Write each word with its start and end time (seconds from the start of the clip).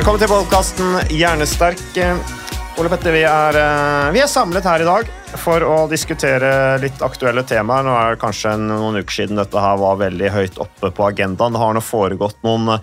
Velkommen 0.00 0.22
til 0.22 0.30
podkasten 0.32 0.94
Hjernesterk. 1.12 1.80
Ole 2.80 2.88
Petter, 2.88 3.12
vi 3.12 3.20
er, 3.20 3.56
eh, 3.60 4.12
vi 4.14 4.22
er 4.22 4.30
samlet 4.32 4.64
her 4.64 4.80
i 4.80 4.86
dag 4.88 5.10
for 5.36 5.60
å 5.60 5.74
diskutere 5.90 6.80
litt 6.80 7.02
aktuelle 7.04 7.44
temaer. 7.44 7.84
Nå 7.84 7.92
er 7.92 8.14
det 8.14 8.22
kanskje 8.22 8.54
noen 8.56 8.96
uker 8.96 9.12
siden 9.12 9.36
dette 9.36 9.60
her 9.60 9.76
var 9.76 10.00
veldig 10.00 10.30
høyt 10.32 10.56
oppe 10.56 10.88
på 10.88 11.04
agendaen. 11.04 11.52
Det 11.52 11.60
har 11.60 11.74
nå 11.74 11.84
foregått 11.84 12.40
noen 12.42 12.80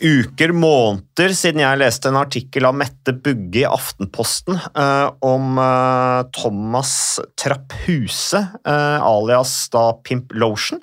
uker, 0.00 0.54
måneder, 0.56 1.36
siden 1.36 1.60
jeg 1.60 1.82
leste 1.82 2.08
en 2.08 2.16
artikkel 2.16 2.64
av 2.64 2.80
Mette 2.80 3.12
Bugge 3.12 3.66
i 3.66 3.68
Aftenposten 3.68 4.56
eh, 4.56 5.10
om 5.20 5.58
eh, 5.60 6.22
Thomas 6.32 7.20
Trapp 7.36 7.76
Huse, 7.84 8.40
eh, 8.64 8.98
alias 9.04 9.68
da 9.68 9.90
Pimp 10.00 10.32
Lotion. 10.32 10.80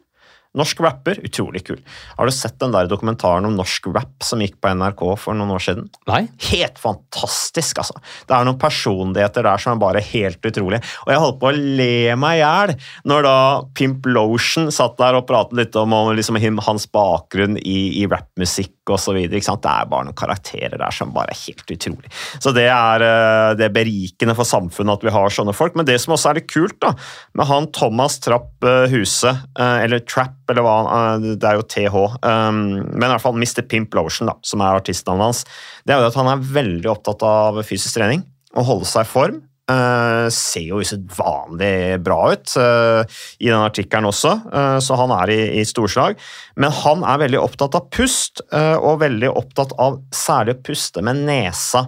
Norsk 0.55 0.81
rapper, 0.83 1.19
utrolig 1.25 1.65
kul. 1.67 1.81
Har 2.17 2.29
du 2.29 2.33
sett 2.33 2.57
den 2.61 2.73
der 2.75 2.89
dokumentaren 2.91 3.47
om 3.47 3.57
norsk 3.57 3.89
rap 3.93 4.25
som 4.25 4.43
gikk 4.43 4.57
på 4.63 4.71
NRK 4.75 5.03
for 5.19 5.37
noen 5.37 5.53
år 5.55 5.65
siden? 5.65 5.89
Nei. 6.09 6.25
Helt 6.49 6.79
fantastisk, 6.81 7.81
altså. 7.83 7.99
Det 8.27 8.35
er 8.37 8.47
noen 8.47 8.59
personligheter 8.61 9.45
der 9.47 9.61
som 9.61 9.75
er 9.75 9.83
bare 9.83 10.03
helt 10.13 10.47
utrolig. 10.47 10.81
Og 11.05 11.13
jeg 11.13 11.23
holdt 11.23 11.41
på 11.41 11.51
å 11.51 11.55
le 11.81 12.15
meg 12.19 12.39
i 12.39 12.43
hjel 12.43 12.75
når 13.09 13.27
da 13.27 13.37
Pimp 13.77 14.07
Lotion 14.09 14.71
satt 14.73 14.97
der 15.01 15.19
og 15.19 15.27
pratet 15.29 15.59
litt 15.59 15.79
om, 15.79 15.95
om 15.95 16.13
liksom 16.15 16.39
hans 16.65 16.87
bakgrunn 16.91 17.59
i, 17.59 18.01
i 18.01 18.07
rappmusikk 18.11 18.74
og 18.93 19.01
så 19.01 19.15
videre. 19.15 19.39
Det 19.39 19.71
er 19.71 19.89
bare 19.89 20.07
noen 20.07 20.17
karakterer 20.17 20.77
der 20.79 20.93
som 20.95 21.13
bare 21.15 21.33
er 21.33 21.41
helt 21.45 21.71
utrolig. 21.71 22.11
Så 22.43 22.53
det 22.55 22.67
er, 22.69 23.05
eh, 23.05 23.53
det 23.57 23.67
er 23.67 23.75
berikende 23.75 24.35
for 24.37 24.47
samfunnet 24.47 24.99
at 24.99 25.05
vi 25.05 25.13
har 25.15 25.33
sånne 25.33 25.55
folk. 25.55 25.75
Men 25.75 25.87
det 25.87 25.97
som 26.01 26.15
også 26.15 26.31
er 26.31 26.39
litt 26.39 26.51
kult 26.51 26.77
da, 26.83 26.93
med 27.33 27.49
han 27.49 27.69
Thomas 27.75 28.19
Trapp 28.23 28.63
eh, 28.63 28.85
Huse, 28.93 29.31
eh, 29.31 29.77
eller 29.85 30.03
Trapp, 30.05 30.37
eller 30.49 30.65
hva 30.65 30.75
Det 31.21 31.47
er 31.47 31.57
jo 31.57 31.65
TH. 31.65 31.97
Men 32.25 33.03
i 33.07 33.09
hvert 33.09 33.23
fall 33.23 33.35
Mr. 33.37 33.63
Pimp 33.67 33.93
Lotion, 33.97 34.29
da, 34.29 34.35
som 34.45 34.61
er 34.61 34.77
artistnavnet 34.77 35.29
hans, 35.31 35.43
det 35.85 35.95
er 35.95 36.01
jo 36.01 36.11
at 36.11 36.19
han 36.19 36.29
er 36.29 36.47
veldig 36.55 36.91
opptatt 36.91 37.25
av 37.25 37.61
fysisk 37.65 37.97
trening. 37.97 38.23
Å 38.55 38.63
holde 38.63 38.87
seg 38.87 39.07
i 39.07 39.09
form. 39.09 39.41
Eh, 39.65 40.27
ser 40.29 40.61
jo 40.67 40.77
usedvanlig 40.77 41.97
bra 42.05 42.19
ut 42.35 42.51
uh, 42.61 43.01
i 43.41 43.47
den 43.49 43.57
artikkelen 43.57 44.05
også, 44.05 44.35
uh, 44.53 44.77
så 44.77 44.93
han 44.99 45.09
er 45.15 45.31
i, 45.33 45.37
i 45.57 45.63
storslag. 45.65 46.19
Men 46.61 46.69
han 46.83 47.01
er 47.01 47.23
veldig 47.23 47.39
opptatt 47.41 47.77
av 47.79 47.87
pust, 47.89 48.43
og 48.53 48.99
veldig 49.01 49.31
opptatt 49.31 49.73
av 49.81 49.97
særlig 50.13 50.53
å 50.55 50.61
puste 50.67 51.01
med 51.05 51.23
nesa. 51.25 51.81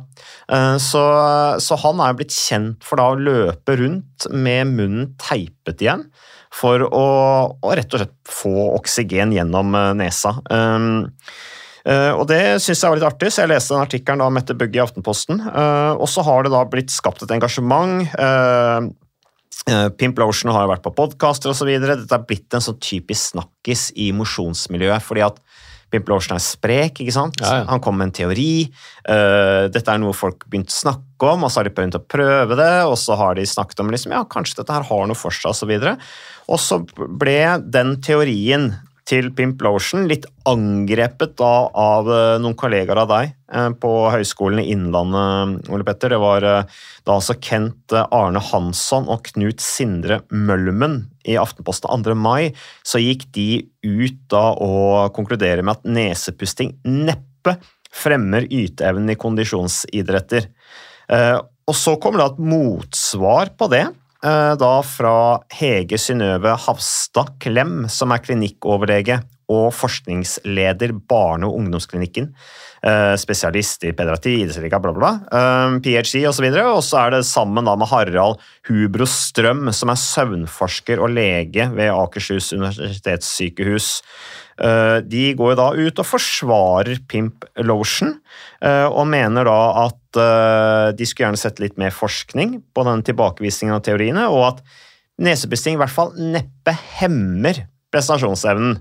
Så, 0.81 1.01
så 1.63 1.77
han 1.83 2.01
er 2.03 2.15
blitt 2.17 2.33
kjent 2.35 2.83
for 2.83 2.99
da 2.99 3.07
å 3.11 3.19
løpe 3.19 3.77
rundt 3.79 4.27
med 4.31 4.73
munnen 4.73 5.09
teipet 5.21 5.83
igjen 5.83 6.05
for 6.55 6.83
å, 6.87 7.05
å 7.55 7.75
rett 7.75 7.93
og 7.93 8.01
slett 8.01 8.15
få 8.31 8.53
oksygen 8.77 9.35
gjennom 9.35 9.75
nesa. 9.99 10.35
Um, 10.51 11.07
og 11.87 12.27
Det 12.27 12.41
synes 12.59 12.81
jeg 12.81 12.91
var 12.91 12.99
litt 12.99 13.07
artig, 13.07 13.31
så 13.31 13.43
jeg 13.43 13.53
leste 13.53 13.75
den 13.75 13.83
artikkelen 13.85 14.23
av 14.25 14.31
Mette 14.35 14.55
Bugge 14.57 14.79
i 14.79 14.83
Aftenposten. 14.83 15.39
Eh, 15.39 15.93
og 15.95 16.09
så 16.11 16.25
har 16.27 16.43
det 16.43 16.51
da 16.51 16.65
blitt 16.67 16.91
skapt 16.91 17.23
et 17.23 17.31
engasjement. 17.31 18.03
eh, 18.17 18.89
eh, 19.71 19.87
Pimp 19.95 20.19
Lotion 20.19 20.51
har 20.51 20.65
jo 20.65 20.73
vært 20.73 20.83
på 20.83 20.95
podkaster 20.97 21.53
osv. 21.53 21.71
Dette 21.79 22.11
er 22.11 22.27
blitt 22.27 22.53
en 22.53 22.65
sånn 22.65 22.79
typisk 22.83 23.31
snakkis 23.31 23.91
i 23.95 24.11
mosjonsmiljøet. 24.11 25.01
fordi 25.01 25.23
at 25.29 25.39
Pimp 25.91 26.09
Lotion 26.11 26.35
er 26.35 26.43
sprek, 26.43 26.99
ikke 26.99 27.15
sant? 27.15 27.39
Ja, 27.39 27.61
ja. 27.61 27.65
Han 27.69 27.79
kom 27.79 27.95
med 27.97 28.09
en 28.09 28.17
teori. 28.17 28.67
Uh, 29.07 29.71
dette 29.71 29.87
er 29.87 30.01
noe 30.01 30.15
folk 30.17 30.43
begynte 30.51 30.73
å 30.73 30.81
snakke 30.81 31.29
om, 31.31 31.45
og 31.47 31.51
så 31.51 31.61
har 31.61 31.69
de 31.69 31.71
begynt 31.77 31.95
å 31.95 32.03
prøve 32.03 32.57
det, 32.59 32.73
og 32.83 32.97
så 32.99 33.15
har 33.15 33.37
de 33.39 33.45
snakket 33.47 33.79
om 33.79 33.93
liksom, 33.93 34.11
ja, 34.11 34.25
kanskje 34.27 34.59
dette 34.59 34.75
her 34.75 34.87
har 34.89 35.07
noe 35.07 35.15
for 35.15 35.31
seg, 35.31 35.53
osv. 35.55 35.71
Og, 35.71 35.87
så 35.87 35.95
og 36.51 36.59
så 36.59 37.07
ble 37.07 37.39
den 37.63 37.95
teorien 38.03 38.73
til 39.07 39.29
Pimp 39.35 39.61
Lotion 39.63 40.07
litt 40.09 40.25
angrepet 40.49 41.37
da 41.39 41.51
av 41.71 42.09
eh, 42.11 42.35
noen 42.43 42.57
kollegaer 42.59 42.99
av 42.99 43.11
deg 43.11 43.29
eh, 43.31 43.69
på 43.79 43.91
Høgskolen 44.11 44.59
i 44.63 44.67
Innlandet, 44.73 45.69
Ole 45.71 45.87
Petter. 45.87 46.11
Det 46.11 46.19
var 46.21 46.43
eh, 46.47 46.77
da 47.07 47.15
altså 47.15 47.37
Kent 47.39 47.95
eh, 47.95 48.07
Arne 48.11 48.41
Hansson 48.49 49.07
og 49.07 49.23
Knut 49.29 49.63
Sindre 49.63 50.21
Mølmen 50.31 51.05
i 51.27 51.37
Aftenposten 51.39 52.03
2. 52.03 52.15
mai, 52.19 52.51
så 52.83 52.99
gikk 53.03 53.29
de 53.35 53.49
ut 53.87 54.19
da 54.31 54.49
og 54.63 55.15
konkluderer 55.15 55.63
med 55.63 55.79
at 55.79 55.87
nesepusting 55.87 56.75
neppe 56.87 57.57
fremmer 57.95 58.43
yteevnen 58.51 59.15
i 59.15 59.19
kondisjonsidretter. 59.19 60.51
Eh, 61.07 61.37
Og 61.67 61.75
så 61.75 61.97
kommer 61.99 62.21
det 62.21 62.27
et 62.31 62.43
motsvar 62.47 63.49
på 63.59 63.67
det, 63.71 63.81
eh, 63.83 63.95
da 64.21 64.73
fra 64.81 65.15
Hege 65.53 65.99
Synnøve 66.01 66.55
Hafstad 66.65 67.35
Klem, 67.43 67.85
som 67.91 68.11
er 68.11 68.23
klinikkoverlege 68.25 69.19
og 69.47 69.69
forskningsleder 69.75 70.91
Barne- 71.07 71.47
og 71.47 71.59
ungdomsklinikken. 71.61 72.33
eh, 72.83 73.15
Spesialist 73.17 73.83
i 73.83 73.91
pediatri, 73.91 74.41
idrettsliga, 74.43 74.79
bla, 74.79 74.91
bla, 74.93 74.99
bla. 74.99 75.11
eh, 75.31 75.79
PhD 75.79 76.25
osv. 76.27 76.45
Og, 76.61 76.83
så 76.83 76.99
er 77.05 77.09
det 77.15 77.25
sammen 77.25 77.65
da 77.65 77.75
med 77.75 77.87
Harald 77.87 78.37
Hubro 78.67 79.05
Strøm, 79.07 79.71
som 79.73 79.89
er 79.89 79.95
søvnforsker 79.95 80.99
og 81.01 81.09
lege 81.15 81.69
ved 81.73 81.89
Akershus 81.89 82.51
universitetssykehus. 82.53 84.01
Eh, 84.59 84.99
De 85.01 85.33
går 85.33 85.55
da 85.55 85.71
ut 85.73 85.99
og 85.99 86.05
forsvarer 86.05 86.99
Pimp 87.07 87.45
Lotion, 87.57 88.19
og 88.61 89.07
mener 89.07 89.45
da 89.45 89.85
at 89.85 90.97
de 90.97 91.05
skulle 91.05 91.27
gjerne 91.27 91.37
sett 91.37 91.59
litt 91.59 91.77
mer 91.77 91.91
forskning 91.93 92.63
på 92.73 92.83
den 92.87 93.03
tilbakevisningen 93.05 93.75
av 93.75 93.83
teoriene, 93.85 94.23
og 94.33 94.47
at 94.47 94.63
nesepusting 95.21 95.75
i 95.75 95.77
hvert 95.77 95.93
fall 95.93 96.11
neppe 96.17 96.73
hemmer 96.99 97.67
prestasjonsevnen. 97.93 98.79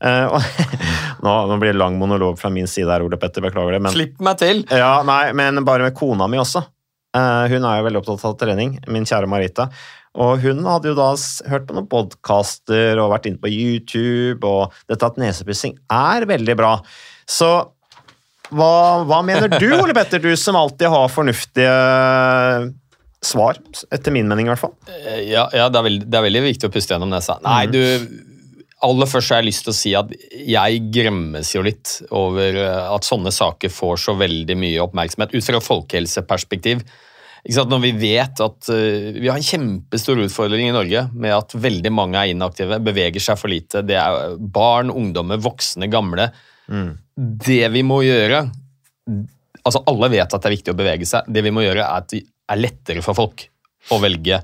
Eh, 0.00 0.50
nå, 1.24 1.32
nå 1.50 1.56
blir 1.60 1.74
det 1.74 1.80
lang 1.80 1.98
monolog 2.00 2.38
fra 2.40 2.50
min 2.52 2.68
side 2.70 2.88
her, 2.90 3.04
Ole 3.04 3.18
Petter, 3.20 3.44
beklager 3.44 3.76
det. 3.76 3.82
men... 3.84 3.92
Slipp 3.94 4.20
meg 4.24 4.38
til! 4.40 4.64
Ja, 4.72 5.00
nei, 5.06 5.30
men 5.36 5.62
bare 5.68 5.88
med 5.88 5.96
kona 5.98 6.28
mi 6.30 6.40
også. 6.40 6.64
Eh, 7.16 7.46
hun 7.52 7.64
er 7.66 7.80
jo 7.80 7.88
veldig 7.88 8.00
opptatt 8.04 8.28
av 8.30 8.36
trening, 8.40 8.76
min 8.88 9.08
kjære 9.08 9.28
Marita. 9.30 9.68
Og 10.20 10.40
hun 10.42 10.64
hadde 10.66 10.90
jo 10.90 10.96
da 10.98 11.10
hørt 11.52 11.68
på 11.68 11.74
noen 11.76 11.86
podkaster 11.90 12.98
og 12.98 13.12
vært 13.12 13.28
inne 13.30 13.38
på 13.42 13.50
YouTube, 13.52 14.42
og 14.46 14.74
dette 14.90 15.06
at 15.06 15.20
nesepussing 15.22 15.76
er 15.94 16.26
veldig 16.26 16.56
bra. 16.58 16.72
Så 17.30 17.50
hva, 18.50 18.72
hva 19.06 19.20
mener 19.22 19.52
du, 19.52 19.68
Ole 19.76 19.94
Petter, 19.94 20.18
du 20.18 20.32
som 20.38 20.58
alltid 20.58 20.90
har 20.90 21.12
fornuftige 21.14 21.74
svar? 23.22 23.60
Etter 23.94 24.14
min 24.14 24.26
mening, 24.26 24.48
i 24.48 24.52
hvert 24.54 24.64
fall. 24.64 24.74
Eh, 24.88 25.20
Ja, 25.30 25.46
ja 25.54 25.68
det, 25.70 25.78
er 25.78 25.86
veldig, 25.86 26.08
det 26.10 26.18
er 26.18 26.26
veldig 26.26 26.42
viktig 26.48 26.70
å 26.70 26.74
puste 26.74 26.96
gjennom 26.96 27.12
nesa. 27.12 27.38
Nei, 27.46 27.62
du 27.70 27.78
Aller 28.86 29.08
først 29.10 29.32
har 29.32 29.42
jeg 29.42 29.50
lyst 29.50 29.66
til 29.66 29.72
å 29.72 29.76
si 29.76 29.92
at 29.98 30.12
jeg 30.32 30.80
gremmes 30.94 31.52
jo 31.52 31.62
litt 31.64 31.98
over 32.16 32.56
eh, 32.56 32.88
at 32.94 33.04
sånne 33.04 33.32
saker 33.34 33.72
får 33.72 34.00
så 34.06 34.14
veldig 34.16 34.56
mye 34.56 34.82
oppmerksomhet 34.86 35.34
ut 35.36 35.44
fra 35.44 35.60
folkehelseperspektiv. 35.60 36.84
Når 37.44 37.82
vi 37.84 37.90
vet 38.00 38.40
at 38.44 38.70
eh, 38.72 39.10
vi 39.18 39.28
har 39.28 39.36
en 39.36 39.44
kjempestor 39.44 40.22
utfordring 40.24 40.70
i 40.70 40.76
Norge 40.76 41.06
med 41.12 41.36
at 41.36 41.56
veldig 41.60 41.92
mange 41.92 42.20
er 42.20 42.32
inaktive, 42.32 42.80
beveger 42.84 43.20
seg 43.24 43.40
for 43.40 43.52
lite. 43.52 43.84
Det 43.84 43.98
er 44.00 44.38
barn, 44.40 44.92
ungdommer, 44.92 45.40
voksne, 45.44 45.90
gamle. 45.92 46.30
Det 47.50 47.62
vi 47.74 47.84
må 47.86 48.02
gjøre 48.06 48.44
Altså, 49.60 49.82
alle 49.90 50.08
vet 50.08 50.32
at 50.32 50.40
det 50.40 50.48
er 50.48 50.54
viktig 50.54 50.72
å 50.72 50.76
bevege 50.78 51.04
seg. 51.04 51.26
Det 51.28 51.42
vi 51.44 51.50
må 51.52 51.60
gjøre, 51.60 51.82
er 51.84 52.00
at 52.00 52.06
det 52.08 52.22
er 52.48 52.60
lettere 52.62 53.02
for 53.04 53.18
folk 53.18 53.42
å 53.92 53.98
velge 54.00 54.38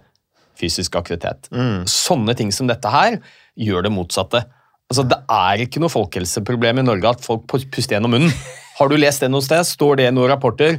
fysisk 0.61 0.99
aktivitet. 1.01 1.49
Sånne 1.89 2.35
ting 2.37 2.53
som 2.53 2.69
dette 2.69 2.91
her 2.93 3.17
gjør 3.57 3.87
det 3.89 3.93
motsatte. 3.95 4.45
Altså, 4.91 5.03
Det 5.09 5.19
er 5.33 5.65
ikke 5.67 5.81
noe 5.83 5.91
folkehelseproblem 5.91 6.79
i 6.79 6.87
Norge 6.87 7.09
at 7.17 7.25
folk 7.25 7.47
puster 7.51 7.97
gjennom 7.97 8.13
munnen. 8.15 8.33
Har 8.79 8.89
du 8.93 8.97
lest 9.01 9.21
det 9.25 9.31
noe 9.33 9.43
sted? 9.43 9.65
Står 9.67 9.97
det 9.97 10.07
i 10.11 10.15
noen 10.15 10.31
rapporter? 10.31 10.79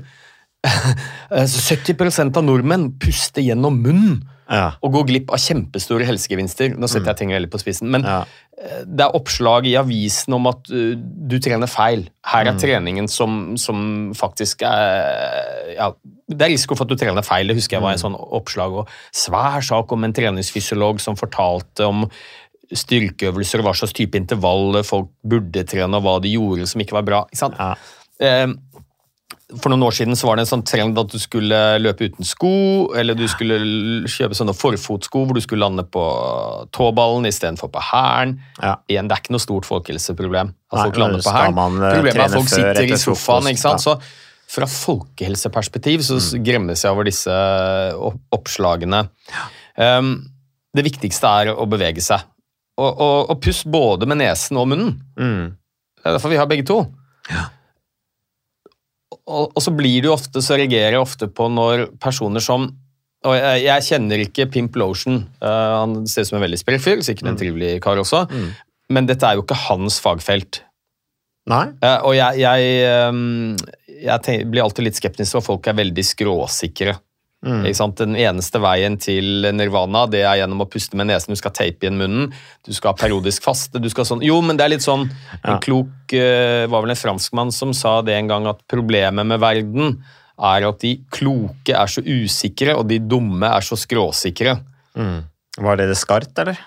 70% 1.31 2.37
av 2.37 2.43
nordmenn 2.45 2.91
puster 2.99 3.41
gjennom 3.45 3.81
munnen 3.83 4.23
Ja. 4.49 4.71
og 4.81 4.93
går 4.93 5.07
glipp 5.09 5.31
av 5.35 5.41
kjempestore 5.43 6.05
helsegevinster. 6.07 6.77
Nå 6.79 6.87
setter 6.87 7.11
jeg 7.11 7.17
ting 7.19 7.31
veldig 7.35 7.49
på 7.51 7.59
spissen, 7.59 7.89
men 7.91 8.03
Ja. 8.07 8.21
eh, 8.57 8.83
det 8.87 9.01
er 9.03 9.11
oppslag 9.15 9.65
i 9.67 9.75
avisen 9.75 10.33
om 10.33 10.47
at 10.47 10.69
uh, 10.71 10.95
du 10.95 11.37
trener 11.39 11.67
feil. 11.67 12.07
Her 12.25 12.47
er 12.47 12.55
treningen 12.57 13.09
som, 13.09 13.57
som 13.57 14.13
faktisk 14.15 14.61
er 14.63 15.75
ja, 15.75 15.91
Det 16.29 16.41
er 16.41 16.49
risiko 16.55 16.75
for 16.75 16.83
at 16.85 16.89
du 16.89 16.95
trener 16.95 17.21
feil. 17.23 17.47
Det 17.47 17.55
husker 17.57 17.75
jeg 17.77 17.83
var 17.83 17.91
en 17.91 17.97
sånn 18.05 18.15
oppslag. 18.15 18.71
og 18.71 18.87
Svær 19.11 19.59
sak 19.61 19.91
om 19.91 20.03
en 20.03 20.13
treningsfysiolog 20.13 20.99
som 21.01 21.15
fortalte 21.15 21.85
om 21.85 22.09
styrkeøvelser 22.73 23.61
hva 23.63 23.73
slags 23.77 23.93
type 23.95 24.15
intervall 24.19 24.81
folk 24.83 25.09
burde 25.23 25.63
trene, 25.67 25.95
og 25.99 26.03
hva 26.03 26.17
de 26.23 26.33
gjorde 26.35 26.67
som 26.67 26.81
ikke 26.83 26.97
var 26.97 27.05
bra. 27.07 27.21
Ikke? 27.31 27.51
Ja. 27.57 27.75
Eh, 28.19 28.47
for 29.61 29.71
noen 29.71 29.85
år 29.87 29.93
siden 29.95 30.15
så 30.19 30.27
var 30.27 30.35
det 30.35 30.43
en 30.43 30.49
sånn 30.49 30.63
trend 30.67 30.97
at 30.99 31.07
du 31.13 31.15
skulle 31.23 31.55
løpe 31.79 32.09
uten 32.09 32.25
sko, 32.27 32.49
eller 32.99 33.15
du 33.15 33.23
skulle 33.31 33.55
kjøpe 34.11 34.35
sånne 34.35 34.51
forfotsko 34.57 35.21
hvor 35.23 35.37
du 35.37 35.39
skulle 35.39 35.63
lande 35.63 35.85
på 35.87 36.03
tåballen 36.75 37.23
istedenfor 37.29 37.71
på 37.71 37.79
hælen. 37.93 38.33
Ja. 38.59 38.73
Igjen, 38.91 39.07
det 39.07 39.15
er 39.15 39.21
ikke 39.23 39.35
noe 39.37 39.45
stort 39.45 39.67
folkehelseproblem 39.69 40.51
at 40.51 40.75
Nei, 40.75 40.83
folk 40.89 40.99
lander 40.99 41.23
på 41.23 41.31
hern. 41.37 41.55
hælen. 41.55 41.79
eh, 41.79 41.95
Problemet 41.95 42.19
er 42.19 42.25
at 42.27 42.35
folk 42.35 42.51
sitter 42.51 42.83
i 42.83 42.99
sofaen. 42.99 43.47
ikke 43.53 43.63
sant? 43.63 43.85
ja. 43.87 43.95
Så 43.95 44.25
fra 44.47 44.67
folkehelseperspektiv 44.71 46.03
så 46.07 46.17
s- 46.19 46.33
gremmes 46.43 46.83
jeg 46.83 46.91
over 46.91 47.03
disse 47.07 47.31
opp- 47.95 48.19
oppslagene. 48.35 49.05
Um, 49.77 50.11
det 50.75 50.83
viktigste 50.87 51.23
er 51.27 51.53
å 51.55 51.65
bevege 51.67 52.03
seg. 52.03 52.19
Og, 52.77 52.89
og, 52.91 53.29
og 53.33 53.39
pust 53.41 53.65
både 53.73 54.05
med 54.09 54.19
nesen 54.21 54.59
og 54.61 54.67
munnen. 54.69 54.97
Mm. 55.17 55.55
Det 55.97 56.05
er 56.05 56.17
derfor 56.17 56.33
vi 56.33 56.39
har 56.39 56.49
begge 56.49 56.67
to. 56.67 56.83
Og, 59.27 59.45
og 59.49 59.61
så 59.63 59.73
blir 59.75 60.05
jo 60.05 60.13
ofte, 60.13 60.43
så 60.45 60.59
reagerer 60.59 60.95
jeg 60.95 61.01
ofte 61.01 61.27
på 61.27 61.49
når 61.51 61.89
personer 62.01 62.43
som 62.43 62.69
og 63.25 63.33
jeg, 63.33 63.63
jeg 63.65 63.85
kjenner 63.87 64.21
ikke 64.23 64.45
Pimp 64.53 64.77
Lotion. 64.77 65.23
Uh, 65.41 65.81
han 65.81 65.95
ser 66.07 66.23
ut 66.23 66.29
som 66.29 66.37
en 66.37 66.45
veldig 66.45 66.59
sprek 66.61 66.83
fyr, 66.83 67.01
sikkert 67.03 67.31
en 67.31 67.39
trivelig 67.39 67.71
kar 67.83 67.99
også. 67.99 68.27
Men 68.93 69.09
dette 69.09 69.25
er 69.25 69.35
jo 69.35 69.43
ikke 69.43 69.57
hans 69.65 69.97
fagfelt. 70.03 70.61
Nei? 71.49 71.65
Uh, 71.81 71.99
og 72.07 72.13
jeg, 72.15 72.43
jeg, 72.43 73.09
um, 73.09 73.57
jeg 73.89 74.23
tenker, 74.23 74.47
blir 74.53 74.63
alltid 74.63 74.87
litt 74.87 74.99
skeptisk 74.99 75.37
når 75.37 75.45
folk 75.47 75.67
er 75.67 75.79
veldig 75.81 76.05
skråsikre. 76.05 76.95
Sant? 77.77 77.97
Den 77.99 78.15
eneste 78.17 78.59
veien 78.59 78.97
til 78.99 79.45
nirvana 79.53 80.05
det 80.09 80.23
er 80.25 80.39
gjennom 80.41 80.63
å 80.65 80.67
puste 80.69 80.97
med 80.97 81.07
nesen. 81.07 81.35
Du 81.35 81.39
skal 81.39 81.53
tape 81.55 81.85
igjen 81.85 81.99
munnen, 81.99 82.31
du 82.65 82.73
skal 82.73 82.91
ha 82.91 82.97
periodisk 82.97 83.43
faste. 83.45 83.79
du 83.79 83.89
skal 83.93 84.07
sånn, 84.09 84.23
Jo, 84.25 84.41
men 84.41 84.57
det 84.57 84.65
er 84.65 84.73
litt 84.73 84.83
sånn 84.85 85.05
En 85.43 85.59
klok 85.63 86.13
eh, 86.17 86.65
var 86.67 86.81
vel 86.81 86.91
en 86.95 86.99
franskmann 86.99 87.51
som 87.53 87.73
sa 87.77 88.01
det 88.01 88.15
en 88.17 88.27
gang, 88.27 88.47
at 88.49 88.63
problemet 88.67 89.25
med 89.25 89.39
verden 89.39 89.99
er 90.37 90.67
at 90.67 90.79
de 90.81 90.95
kloke 91.13 91.73
er 91.73 91.87
så 91.89 92.01
usikre, 92.01 92.75
og 92.77 92.87
de 92.89 92.99
dumme 92.99 93.45
er 93.49 93.61
så 93.65 93.77
skråsikre. 93.77 94.57
Var 95.57 95.77
det 95.79 95.87
det 95.89 95.97
skarpt, 95.97 96.37
eller? 96.43 96.59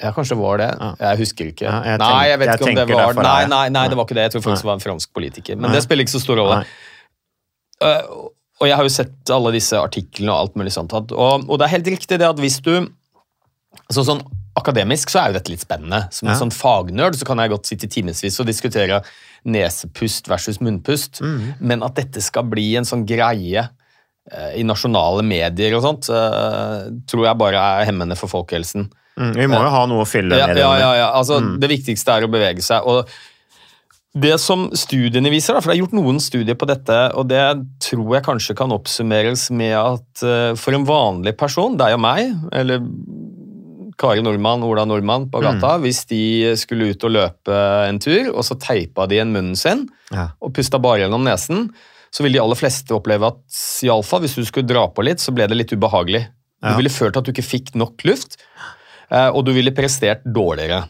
Ja, 0.00 0.12
kanskje 0.16 0.32
det 0.32 0.40
var 0.40 0.60
det. 0.62 0.68
Jeg 1.00 1.18
husker 1.20 1.50
ikke. 1.50 1.66
Ja, 1.68 1.80
jeg 1.84 1.98
nei, 2.00 2.28
jeg 2.30 2.38
vet 2.40 2.48
jeg 2.48 2.60
ikke 2.60 2.70
om 2.70 2.78
det 2.88 2.96
var 2.96 3.18
Nei, 3.26 3.46
nei, 3.52 3.66
nei, 3.68 3.88
det 3.92 3.98
var 3.98 4.06
ikke 4.08 4.16
det. 4.16 4.22
Jeg 4.28 4.32
tror 4.36 4.44
faktisk 4.46 4.64
det 4.64 4.70
var 4.70 4.78
en 4.78 4.84
fransk 4.84 5.12
politiker. 5.12 5.58
Men 5.60 5.72
det 5.76 5.82
spiller 5.84 6.06
ikke 6.06 6.14
så 6.16 6.22
stor 6.24 6.40
rolle. 6.40 6.62
Nei. 6.64 8.32
Og 8.62 8.68
jeg 8.70 8.76
har 8.78 8.86
jo 8.86 8.92
sett 8.94 9.30
alle 9.34 9.50
disse 9.56 9.74
artiklene 9.76 10.30
og 10.30 10.38
alt 10.44 10.54
mulig 10.60 10.72
sånt. 10.72 10.92
Og, 10.94 11.10
og 11.50 11.58
det 11.58 11.66
er 11.66 11.72
helt 11.74 11.90
riktig 11.96 12.18
det 12.22 12.28
at 12.28 12.38
hvis 12.40 12.60
du 12.64 12.74
altså 13.88 14.04
sånn 14.06 14.22
Akademisk 14.54 15.10
så 15.10 15.18
er 15.18 15.32
jo 15.32 15.34
dette 15.34 15.50
litt 15.50 15.64
spennende. 15.64 16.04
Som 16.14 16.28
en 16.28 16.36
Ja. 16.36 16.38
sånn 16.38 16.52
fagnerd 16.54 17.16
så 17.18 17.26
kan 17.26 17.40
jeg 17.42 17.50
godt 17.50 17.66
sitte 17.66 17.88
i 17.88 17.90
timevis 17.90 18.38
og 18.38 18.46
diskutere 18.46 19.00
nesepust 19.44 20.28
versus 20.30 20.60
munnpust. 20.62 21.18
Mm. 21.20 21.54
Men 21.58 21.82
at 21.82 21.96
dette 21.98 22.22
skal 22.22 22.46
bli 22.48 22.76
en 22.78 22.86
sånn 22.86 23.02
greie 23.08 23.64
eh, 24.30 24.52
i 24.60 24.62
nasjonale 24.62 25.24
medier 25.26 25.74
og 25.76 25.82
sånt, 25.82 26.06
eh, 26.08 26.86
tror 27.10 27.26
jeg 27.26 27.40
bare 27.42 27.60
er 27.80 27.88
hemmende 27.90 28.16
for 28.16 28.30
folkehelsen. 28.30 28.86
Mm. 29.18 29.34
Vi 29.34 29.46
må 29.50 29.58
jo 29.62 29.74
ha 29.74 29.82
noe 29.90 30.02
å 30.06 30.08
fylle 30.08 30.38
Ja, 30.38 30.46
ja, 30.54 30.70
ja, 30.78 30.92
ja. 31.02 31.10
Altså, 31.18 31.40
Det 31.58 31.68
viktigste 31.70 32.14
er 32.14 32.26
å 32.26 32.30
bevege 32.30 32.62
seg. 32.62 32.86
og 32.86 33.10
det 34.14 34.36
som 34.38 34.68
studiene 34.78 35.30
viser, 35.32 35.56
for 35.58 35.70
det 35.72 35.74
er 35.76 35.82
gjort 35.82 35.96
noen 35.96 36.20
studier 36.22 36.54
på 36.58 36.68
dette, 36.70 36.98
og 37.18 37.26
det 37.32 37.42
tror 37.82 38.12
jeg 38.14 38.26
kanskje 38.28 38.54
kan 38.58 38.74
oppsummeres 38.74 39.48
med 39.50 39.74
at 39.74 40.22
eh, 40.22 40.52
for 40.60 40.76
en 40.76 40.86
vanlig 40.86 41.32
person, 41.40 41.74
deg 41.80 41.96
og 41.96 42.02
meg, 42.04 42.30
eller 42.54 42.84
Kari 43.98 44.22
Nordmann, 44.22 44.62
Ola 44.66 44.84
Nordmann 44.86 45.28
på 45.30 45.40
gata, 45.42 45.76
hvis 45.82 46.04
de 46.10 46.54
skulle 46.58 46.92
ut 46.92 47.04
og 47.06 47.12
løpe 47.14 47.58
en 47.88 48.00
tur, 48.02 48.30
og 48.34 48.42
så 48.46 48.56
teipa 48.58 49.06
de 49.10 49.18
igjen 49.18 49.34
munnen 49.34 49.58
sin 49.58 49.84
Ja. 50.12 50.28
og 50.42 50.54
pusta 50.54 50.78
bare 50.82 51.04
gjennom 51.04 51.22
nesen, 51.26 51.68
så 52.14 52.22
vil 52.22 52.34
de 52.34 52.42
aller 52.42 52.58
fleste 52.58 52.94
oppleve 52.94 53.26
at 53.32 53.60
i 53.82 53.90
alle 53.90 54.22
hvis 54.22 54.34
du 54.38 54.44
skulle 54.46 54.66
dra 54.70 54.86
på 54.94 55.02
litt, 55.06 55.18
så 55.22 55.34
ble 55.34 55.46
det 55.50 55.58
litt 55.58 55.74
ubehagelig. 55.74 56.26
Du 56.62 56.68
Ja. 56.70 56.76
ville 56.78 56.90
følt 56.90 57.16
at 57.16 57.24
du 57.24 57.32
ikke 57.32 57.46
fikk 57.46 57.74
nok 57.74 58.04
luft, 58.04 58.36
eh, 59.10 59.28
og 59.28 59.44
du 59.44 59.52
ville 59.52 59.70
prestert 59.74 60.22
dårligere. 60.24 60.88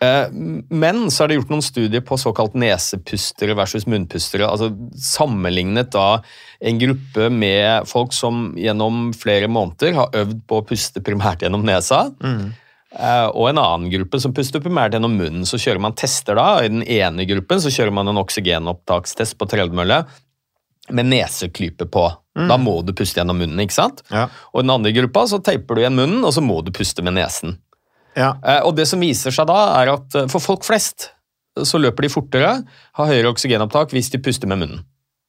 Eh, 0.00 0.30
Men 0.70 1.08
så 1.10 1.24
er 1.24 1.30
det 1.30 1.40
gjort 1.40 1.50
noen 1.52 1.64
studier 1.64 2.04
på 2.06 2.18
såkalt 2.20 2.54
nesepustere 2.58 3.56
versus 3.58 3.86
munnpustere. 3.90 4.46
altså 4.46 4.70
Sammenlignet 4.94 5.90
da 5.94 6.22
en 6.60 6.78
gruppe 6.78 7.28
med 7.30 7.88
folk 7.90 8.14
som 8.14 8.52
gjennom 8.58 9.12
flere 9.14 9.50
måneder 9.50 9.94
har 9.98 10.14
øvd 10.22 10.40
på 10.46 10.60
å 10.60 10.66
puste 10.66 11.02
primært 11.02 11.42
gjennom 11.42 11.66
nesa, 11.66 12.08
mm. 12.18 12.46
og 13.34 13.44
en 13.50 13.60
annen 13.62 13.90
gruppe 13.92 14.18
som 14.18 14.34
puster 14.34 14.62
primært 14.62 14.96
gjennom 14.96 15.14
munnen. 15.14 15.46
Så 15.46 15.60
kjører 15.60 15.82
man 15.82 15.94
tester 15.98 16.38
da. 16.38 16.48
I 16.62 16.72
den 16.72 16.82
ene 16.82 17.26
gruppen 17.30 17.62
så 17.62 17.70
kjører 17.70 17.94
man 17.94 18.10
en 18.10 18.18
oksygenopptakstest 18.22 19.38
på 19.38 19.50
tredemølle 19.50 20.02
med 20.90 21.10
neseklype 21.10 21.86
på. 21.92 22.08
Da 22.48 22.56
må 22.60 22.80
du 22.86 22.92
puste 22.94 23.18
gjennom 23.18 23.38
munnen, 23.40 23.58
ikke 23.64 23.74
sant? 23.74 24.04
Ja. 24.14 24.28
Og 24.52 24.60
i 24.60 24.66
den 24.66 24.74
andre 24.74 24.92
gruppa 24.94 25.24
så 25.30 25.40
teiper 25.42 25.74
du 25.74 25.82
igjen 25.82 25.98
munnen, 25.98 26.22
og 26.22 26.34
så 26.34 26.42
må 26.44 26.60
du 26.62 26.70
puste 26.74 27.02
med 27.02 27.16
nesen. 27.18 27.58
Ja. 28.18 28.34
Eh, 28.42 28.60
Og 28.66 28.74
det 28.76 28.88
som 28.90 29.00
viser 29.02 29.34
seg 29.34 29.48
da, 29.48 29.58
er 29.80 29.94
at 29.94 30.18
eh, 30.18 30.28
for 30.32 30.42
folk 30.42 30.66
flest 30.66 31.12
så 31.66 31.80
løper 31.80 32.06
de 32.06 32.12
fortere, 32.12 32.52
har 32.98 33.10
høyere 33.10 33.32
oksygenopptak 33.32 33.90
hvis 33.94 34.12
de 34.12 34.20
puster 34.22 34.50
med 34.50 34.60
munnen. 34.62 34.84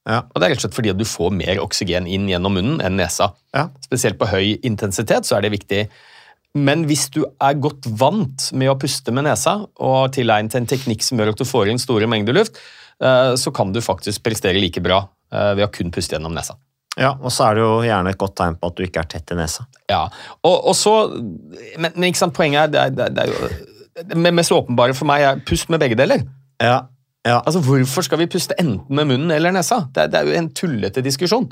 Ja. 0.09 0.23
Og 0.29 0.37
Det 0.37 0.45
er 0.45 0.51
rett 0.53 0.61
og 0.61 0.65
slett 0.67 0.77
fordi 0.77 0.91
at 0.93 0.99
du 0.99 1.05
får 1.05 1.33
mer 1.33 1.61
oksygen 1.63 2.07
inn 2.09 2.27
gjennom 2.29 2.53
munnen 2.57 2.83
enn 2.85 2.97
nesa. 2.99 3.31
Ja. 3.55 3.67
Spesielt 3.85 4.19
på 4.19 4.29
høy 4.29 4.57
intensitet 4.65 5.25
så 5.25 5.37
er 5.37 5.45
det 5.45 5.53
viktig. 5.55 5.87
Men 6.57 6.85
hvis 6.89 7.07
du 7.13 7.23
er 7.25 7.57
godt 7.61 7.85
vant 7.99 8.47
med 8.57 8.71
å 8.71 8.77
puste 8.79 9.13
med 9.13 9.27
nesa, 9.27 9.59
og 9.77 9.95
har 9.95 10.13
tilegnet 10.13 10.55
en 10.57 10.69
teknikk 10.69 11.05
som 11.05 11.19
gjør 11.21 11.33
at 11.35 11.41
du 11.41 11.45
får 11.45 11.69
inn 11.69 11.81
store 11.81 12.09
mengder 12.09 12.37
luft, 12.37 12.57
eh, 13.01 13.35
så 13.37 13.53
kan 13.53 13.73
du 13.73 13.81
faktisk 13.85 14.25
prestere 14.25 14.61
like 14.61 14.81
bra 14.81 15.03
ved 15.29 15.61
å 15.61 15.69
kun 15.69 15.91
puste 15.93 16.15
gjennom 16.15 16.33
nesa. 16.33 16.55
Ja, 16.99 17.13
og 17.15 17.31
så 17.31 17.45
er 17.49 17.55
det 17.57 17.63
jo 17.63 17.75
gjerne 17.85 18.11
et 18.11 18.19
godt 18.19 18.35
tegn 18.35 18.57
på 18.59 18.69
at 18.69 18.75
du 18.77 18.83
ikke 18.83 18.99
er 19.03 19.07
tett 19.13 19.31
i 19.31 19.37
nesa. 19.39 19.63
Ja, 19.89 20.01
og, 20.43 20.55
og 20.67 20.75
så 20.75 20.93
Men, 21.79 21.93
men 21.95 22.13
sant, 22.17 22.33
poenget 22.35 22.75
er, 22.75 22.89
det 22.91 22.97
det 22.97 23.07
det 23.15 23.23
er 23.23 23.31
jo 23.31 23.49
Det 24.09 24.33
mest 24.35 24.51
åpenbare 24.55 24.93
for 24.97 25.07
meg 25.09 25.23
er 25.27 25.39
pust 25.47 25.69
med 25.71 25.79
begge 25.81 25.95
deler. 25.99 26.21
Ja, 26.61 26.81
ja. 27.27 27.39
Altså, 27.45 27.59
Hvorfor 27.63 28.03
skal 28.05 28.19
vi 28.21 28.27
puste 28.31 28.55
enten 28.59 28.83
med 28.95 29.07
munnen 29.09 29.31
eller 29.35 29.51
nesa? 29.55 29.81
Det 29.95 30.09
det 30.11 30.19
er 30.21 30.27
jo 30.29 30.37
en 30.39 30.51
tullete 30.55 31.01
diskusjon. 31.03 31.49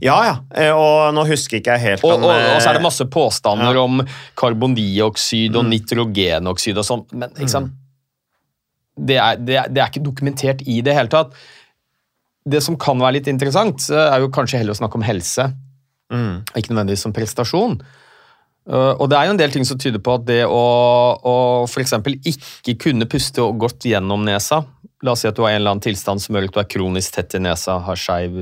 ja, 0.00 0.14
ja. 0.24 0.36
Eh, 0.54 0.70
Og 0.72 1.12
nå 1.14 1.24
husker 1.26 1.58
ikke 1.58 1.74
jeg 1.76 1.80
helt 1.80 2.04
Og, 2.04 2.14
om 2.14 2.24
og, 2.24 2.30
og 2.30 2.60
så 2.62 2.68
er 2.70 2.78
det 2.78 2.80
eh, 2.84 2.86
masse 2.86 3.04
påstander 3.10 3.74
Ja. 3.74 3.82
om 3.82 4.00
karbondioksid 4.36 5.56
og 5.56 5.66
nitrogenoksid 5.68 6.78
og 6.78 6.84
sånn, 6.86 7.04
men 7.12 7.30
ikke 7.36 7.52
sant? 7.52 7.72
Det, 8.98 9.16
er, 9.16 9.36
det, 9.38 9.56
er, 9.56 9.68
det 9.70 9.82
er 9.82 9.90
ikke 9.92 10.02
dokumentert 10.04 10.62
i 10.66 10.80
det 10.82 10.94
hele 10.96 11.08
tatt. 11.12 11.34
Det 12.48 12.62
som 12.64 12.78
kan 12.80 12.98
være 13.00 13.18
litt 13.18 13.30
interessant, 13.30 13.88
er 13.92 14.18
jo 14.22 14.32
kanskje 14.34 14.62
heller 14.62 14.76
å 14.76 14.80
snakke 14.80 15.00
om 15.00 15.06
helse, 15.06 15.50
mm, 16.12 16.34
ikke 16.56 16.72
nødvendigvis 16.72 17.06
som 17.06 17.14
prestasjon. 17.16 17.78
Uh, 18.68 18.92
og 19.00 19.06
det 19.08 19.16
er 19.16 19.28
jo 19.28 19.32
en 19.32 19.40
del 19.40 19.52
ting 19.54 19.64
som 19.64 19.78
tyder 19.80 20.02
på 20.04 20.18
at 20.18 20.26
det 20.28 20.42
å, 20.44 20.64
å 21.24 21.36
f.eks. 21.64 21.94
ikke 22.28 22.74
kunne 22.82 23.08
puste 23.08 23.40
godt 23.56 23.86
gjennom 23.88 24.26
nesa 24.28 24.60
La 25.06 25.12
oss 25.14 25.22
si 25.22 25.28
at 25.30 25.36
du 25.36 25.44
har 25.44 25.52
en 25.52 25.60
eller 25.60 25.76
annen 25.76 25.82
tilstand 25.84 26.18
som 26.18 26.34
gjør 26.34 26.48
at 26.48 26.56
du 26.56 26.58
er 26.58 26.70
kronisk 26.72 27.14
tett 27.14 27.36
i 27.38 27.40
nesa, 27.42 27.76
har 27.86 27.98
skeiv 27.98 28.38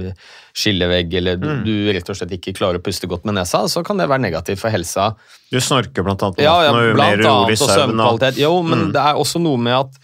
skillevegg, 0.56 1.12
eller 1.20 1.36
du, 1.36 1.50
du 1.66 1.72
rett 1.92 2.08
og 2.08 2.16
slett 2.16 2.32
ikke 2.32 2.54
klarer 2.56 2.80
å 2.80 2.84
puste 2.84 3.08
godt 3.10 3.26
med 3.28 3.36
nesa, 3.36 3.66
så 3.68 3.82
kan 3.84 4.00
det 4.00 4.06
være 4.08 4.24
negativt 4.24 4.62
for 4.62 4.72
helsa. 4.72 5.10
Du 5.52 5.58
snorker 5.60 6.06
blant 6.06 6.24
annet. 6.24 6.40
Ja, 6.46 6.54
ja 6.64 6.72
og 6.72 6.96
mer 6.96 7.20
søvn, 7.20 7.58
søvnkvalitet. 7.60 8.40
Jo, 8.40 8.54
men 8.64 8.88
det 8.96 9.02
er 9.04 9.20
også 9.20 9.42
noe 9.44 9.60
med 9.60 9.76
at 9.82 10.00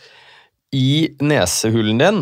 i 0.73 1.13
nesehulen 1.21 1.99
din 2.01 2.21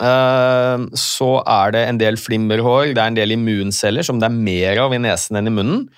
eh, 0.00 0.82
så 0.94 1.30
er 1.42 1.72
det 1.74 1.80
en 1.88 1.98
del 1.98 2.16
flimmerhår, 2.20 2.92
det 2.94 3.02
er 3.02 3.10
en 3.10 3.18
del 3.18 3.34
immunceller 3.34 4.06
som 4.06 4.20
det 4.22 4.28
er 4.28 4.36
mer 4.36 4.78
av 4.84 4.94
i 4.94 5.00
nesen 5.02 5.36
enn 5.40 5.50
i 5.50 5.54
munnen. 5.54 5.88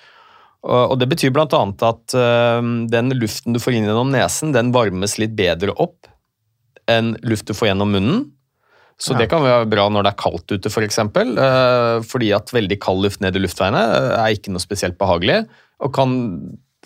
Og 0.61 0.93
det 1.01 1.07
betyr 1.09 1.33
annet 1.37 1.81
at 1.85 2.13
eh, 2.17 2.61
den 2.93 3.13
luften 3.17 3.53
du 3.53 3.59
får 3.61 3.77
inn 3.77 3.85
gjennom 3.89 4.11
nesen, 4.13 4.51
den 4.53 4.73
varmes 4.73 5.17
litt 5.21 5.33
bedre 5.37 5.73
opp 5.77 6.09
enn 6.89 7.15
luft 7.21 7.45
du 7.47 7.53
får 7.53 7.71
gjennom 7.71 7.93
munnen. 7.93 8.31
Så 9.01 9.13
Ja. 9.13 9.19
det 9.23 9.29
kan 9.29 9.41
være 9.41 9.69
bra 9.69 9.87
når 9.89 10.03
det 10.05 10.11
er 10.13 10.21
kaldt 10.21 10.51
ute, 10.51 10.69
f.eks. 10.69 10.73
For 10.73 10.85
eksempel, 10.85 11.37
eh, 11.37 12.01
fordi 12.05 12.33
at 12.37 12.51
veldig 12.53 12.77
kald 12.81 13.01
luft 13.05 13.21
ned 13.21 13.35
i 13.35 13.41
luftveiene 13.41 13.81
er 14.17 14.33
ikke 14.35 14.53
noe 14.53 14.61
spesielt 14.61 14.97
behagelig, 14.97 15.47
og 15.81 15.93
kan 15.93 16.11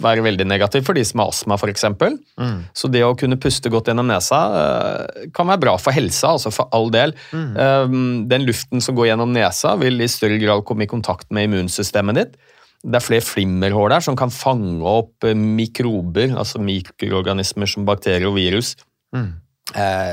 være 0.04 0.25
veldig 0.25 0.48
negativ 0.48 0.84
for 0.88 0.98
de 0.98 1.04
som 1.08 1.22
har 1.24 1.30
astma, 1.32 1.56
f.eks. 1.56 1.86
Så 2.75 2.90
det 2.92 3.04
å 3.06 3.14
kunne 3.20 3.40
puste 3.42 3.72
godt 3.72 3.88
gjennom 3.88 4.10
nesa 4.10 4.42
eh, 4.60 5.30
kan 5.36 5.48
være 5.48 5.64
bra 5.64 5.78
for 5.80 5.96
helsa, 5.96 6.34
altså 6.36 6.52
for 6.52 6.68
all 6.75 6.92
del. 6.92 7.16
Mm. 7.32 8.25
Den 8.32 8.48
luften 8.48 8.84
som 8.84 8.98
går 8.98 9.14
gjennom 9.14 9.32
nesa, 9.36 9.78
vil 9.80 10.04
i 10.04 10.12
større 10.12 10.42
grad 10.42 10.66
komme 10.68 10.84
i 10.84 10.92
kontakt 10.92 11.32
med 11.36 11.48
immunsystemet 11.48 12.20
ditt. 12.20 12.36
Det 12.86 13.00
er 13.00 13.06
flere 13.06 13.25
flimmerhår 13.25 13.96
der 13.96 14.04
som 14.06 14.18
kan 14.20 14.34
fange 14.34 14.84
opp 14.86 15.25
eh, 15.25 15.38
mikrober, 15.38 16.36
altså 16.38 16.62
mikroorganismer 16.62 17.70
som 17.70 17.88
bakterier 17.88 18.30
og 18.30 18.38
virus. 18.38 18.75
Mm. 19.16 19.32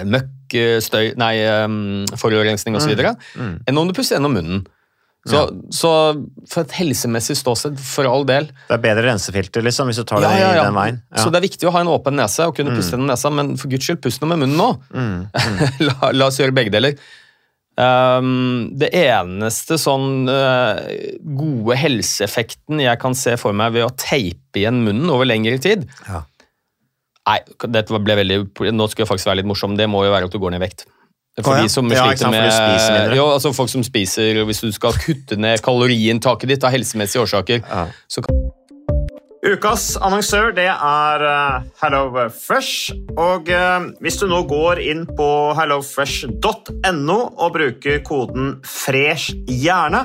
møkk, 0.08 0.54
eh, 0.56 0.78
støy, 0.80 1.12
nei, 1.20 1.34
eh, 1.42 2.16
forurensning 2.16 2.78
osv. 2.78 2.94
Mm. 3.36 3.58
enn 3.66 3.78
om 3.78 3.88
du 3.88 3.96
puster 3.96 4.16
gjennom 4.16 4.38
munnen. 4.38 4.62
Så, 5.22 5.40
så 5.70 5.90
for 6.50 6.64
et 6.64 6.72
helsemessig 6.80 7.36
ståsted, 7.38 7.76
for 7.78 8.08
all 8.10 8.24
del 8.26 8.48
Det 8.50 8.74
er 8.74 8.80
bedre 8.82 9.04
rensefilter, 9.06 9.62
liksom, 9.62 9.86
hvis 9.86 10.00
du 10.00 10.06
tar 10.08 10.18
det 10.18 10.26
Ja, 10.26 10.38
ja, 10.40 10.48
ja. 10.56 10.64
den 10.66 10.74
veien. 10.74 10.98
Ja. 11.12 11.22
Så 11.22 11.30
det 11.30 11.38
er 11.38 11.44
viktig 11.46 11.68
å 11.70 11.74
ha 11.76 11.82
en 11.84 11.90
åpen 11.92 12.18
nese 12.18 12.48
og 12.50 12.56
kunne 12.58 12.74
puste 12.74 12.96
gjennom 12.96 13.12
nesa, 13.12 13.30
men 13.30 13.52
for 13.60 13.70
guds 13.70 13.86
skyld, 13.86 14.00
pust 14.02 14.22
nå 14.22 14.32
med 14.32 14.42
munnen 14.42 14.58
nå. 14.58 14.70
Mm, 14.90 15.20
la, 15.86 16.10
la 16.18 16.26
oss 16.26 16.40
gjøre 16.42 16.56
begge 16.56 16.74
deler. 16.74 16.98
Um, 17.78 18.66
det 18.76 18.90
eneste 18.98 19.78
sånn 19.80 20.26
uh, 20.28 20.76
gode 21.38 21.78
helseeffekten 21.80 22.82
jeg 22.82 23.00
kan 23.00 23.14
se 23.16 23.38
for 23.40 23.56
meg 23.56 23.78
ved 23.78 23.86
å 23.86 23.94
teipe 23.96 24.60
igjen 24.60 24.82
munnen 24.84 25.08
over 25.08 25.24
lengre 25.24 25.56
tid 25.62 25.86
Ja. 26.04 26.20
Nei, 27.22 27.38
dette 27.70 28.02
ble 28.02 28.16
veldig, 28.18 28.38
nå 28.74 28.90
skal 28.90 29.04
jeg 29.04 29.08
faktisk 29.08 29.28
være 29.30 29.38
litt 29.38 29.48
morsom. 29.48 29.76
Det 29.78 29.86
må 29.86 30.02
jo 30.02 30.10
være 30.10 30.26
at 30.26 30.34
du 30.34 30.40
går 30.42 30.52
ned 30.52 30.58
i 30.58 30.64
vekt. 30.64 30.88
For 31.40 31.56
de 31.56 31.68
som 31.72 31.88
Ja, 31.88 32.04
sliter 32.04 32.28
for 32.28 32.34
med 32.34 33.16
jo, 33.16 33.24
altså 33.32 33.54
Folk 33.56 33.70
som 33.72 33.80
spiser 33.86 34.42
Hvis 34.44 34.60
du 34.60 34.68
skal 34.72 34.92
kutte 35.00 35.38
ned 35.40 35.62
kaloriinntaket 35.64 36.50
ditt 36.52 36.64
av 36.64 36.74
helsemessige 36.74 37.22
årsaker, 37.24 37.62
Ja. 37.64 37.86
så 38.08 38.20
kan 38.20 38.36
Ukas 39.42 39.96
annonsør 39.98 40.52
det 40.54 40.68
er 40.70 41.22
HelloFresh. 41.80 42.92
Og 43.18 43.48
eh, 43.50 43.88
hvis 43.98 44.20
du 44.20 44.28
nå 44.30 44.44
går 44.46 44.78
inn 44.78 45.00
på 45.18 45.26
hellofresh.no 45.58 47.16
og 47.34 47.56
bruker 47.56 47.98
koden 48.06 48.60
'fresh 48.62 49.34
hjerne', 49.50 50.04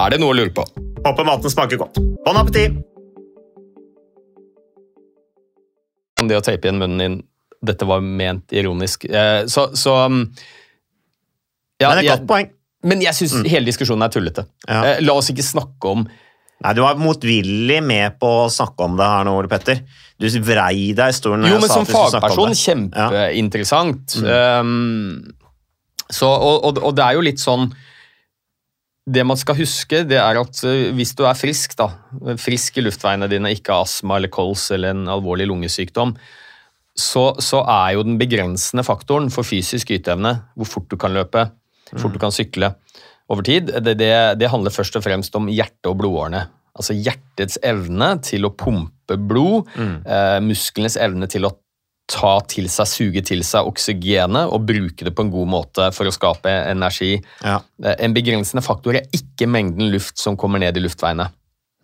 Er 0.00 0.14
det 0.14 0.22
noe 0.22 0.32
å 0.32 0.36
lure 0.36 0.52
på? 0.54 0.64
Håper 1.04 1.26
maten 1.28 1.52
smaker 1.52 1.80
godt. 1.80 2.00
Bon 2.24 2.38
appétit! 2.40 2.78
Det 6.22 6.38
å 6.38 6.42
tape 6.44 6.68
igjen 6.68 6.78
munnen 6.78 7.00
din 7.02 7.14
Dette 7.66 7.86
var 7.86 8.02
ment 8.02 8.52
ironisk. 8.54 9.04
Eh, 9.10 9.42
Så, 9.50 9.68
så 9.78 9.96
um, 10.06 10.24
ja, 11.82 11.90
Men 11.90 11.98
det 11.98 12.02
er 12.02 12.06
et 12.06 12.12
godt 12.14 12.28
poeng. 12.30 12.50
Men 12.86 13.02
jeg 13.02 13.14
syns 13.14 13.34
hele 13.46 13.66
diskusjonen 13.68 14.06
er 14.06 14.14
tullete. 14.14 14.46
Ja. 14.68 14.80
Eh, 14.94 15.02
La 15.04 15.14
oss 15.18 15.30
ikke 15.30 15.44
snakke 15.46 15.92
om 15.92 16.06
Nei, 16.06 16.72
Du 16.78 16.82
var 16.84 16.98
motvillig 16.98 17.80
med 17.82 18.20
på 18.22 18.28
å 18.44 18.50
snakke 18.54 18.86
om 18.86 18.94
det 18.98 19.06
her 19.12 19.26
nå, 19.26 19.34
Ole 19.34 19.50
Petter. 19.50 19.80
Du 20.14 20.28
vrei 20.46 20.92
deg 20.94 21.10
i 21.10 21.16
stolen. 21.16 21.48
Jo, 21.50 21.58
men 21.58 21.70
som 21.70 21.86
fagperson, 21.88 22.52
det. 22.54 22.60
kjempeinteressant. 22.60 24.14
Um, 24.22 25.32
så, 26.06 26.28
og, 26.30 26.60
og, 26.68 26.78
og 26.86 26.94
det 26.94 27.02
er 27.02 27.18
jo 27.18 27.24
litt 27.26 27.42
sånn 27.42 27.66
Det 29.02 29.24
man 29.26 29.38
skal 29.38 29.58
huske, 29.58 30.04
det 30.06 30.18
er 30.20 30.38
at 30.38 30.60
uh, 30.62 30.92
hvis 30.94 31.14
du 31.18 31.24
er 31.26 31.38
frisk, 31.38 31.74
da, 31.78 31.88
frisk 32.38 32.78
i 32.78 32.84
luftveiene 32.86 33.26
dine, 33.30 33.50
ikke 33.56 33.74
har 33.74 33.86
astma 33.86 34.20
eller 34.20 34.30
kols 34.32 34.68
eller 34.74 34.94
en 34.94 35.08
alvorlig 35.10 35.48
lungesykdom, 35.50 36.14
så, 36.92 37.24
så 37.40 37.62
er 37.64 37.96
jo 37.96 38.04
den 38.06 38.18
begrensende 38.20 38.84
faktoren 38.86 39.30
for 39.32 39.48
fysisk 39.48 39.90
yteevne, 39.96 40.36
hvor 40.54 40.68
fort 40.68 40.90
du 40.92 40.98
kan 41.00 41.14
løpe, 41.16 41.48
hvor 41.90 42.04
fort 42.04 42.14
du 42.14 42.20
kan 42.20 42.34
sykle 42.34 42.74
over 43.32 43.46
tid, 43.46 43.70
det, 43.80 43.96
det, 44.00 44.12
det 44.40 44.50
handler 44.52 44.74
først 44.74 44.98
og 44.98 45.04
fremst 45.06 45.36
om 45.38 45.48
hjertet 45.48 45.88
og 45.88 45.96
blodårene. 46.00 46.44
Altså 46.76 46.96
hjertets 46.96 47.58
evne 47.64 48.14
til 48.24 48.46
å 48.48 48.52
pumpe 48.56 49.16
blod, 49.16 49.70
eh, 49.76 50.38
musklenes 50.44 50.98
evne 51.00 51.28
til 51.32 51.48
å 51.48 51.52
ta 52.10 52.40
til 52.50 52.66
seg, 52.68 52.86
suge 52.90 53.22
til 53.24 53.42
seg 53.46 53.66
oksygenet 53.70 54.50
og 54.52 54.66
bruke 54.68 55.04
det 55.06 55.14
på 55.16 55.22
en 55.24 55.30
god 55.32 55.48
måte 55.48 55.86
for 55.94 56.04
å 56.08 56.12
skape 56.12 56.50
energi. 56.70 57.14
Ja. 57.44 57.60
Eh, 57.84 57.94
En 58.04 58.12
begrensende 58.14 58.62
faktor 58.64 58.96
er 58.98 59.06
ikke 59.14 59.46
mengden 59.48 59.90
luft 59.92 60.18
som 60.18 60.36
kommer 60.36 60.58
ned 60.58 60.76
i 60.76 60.80
luftveiene. 60.80 61.30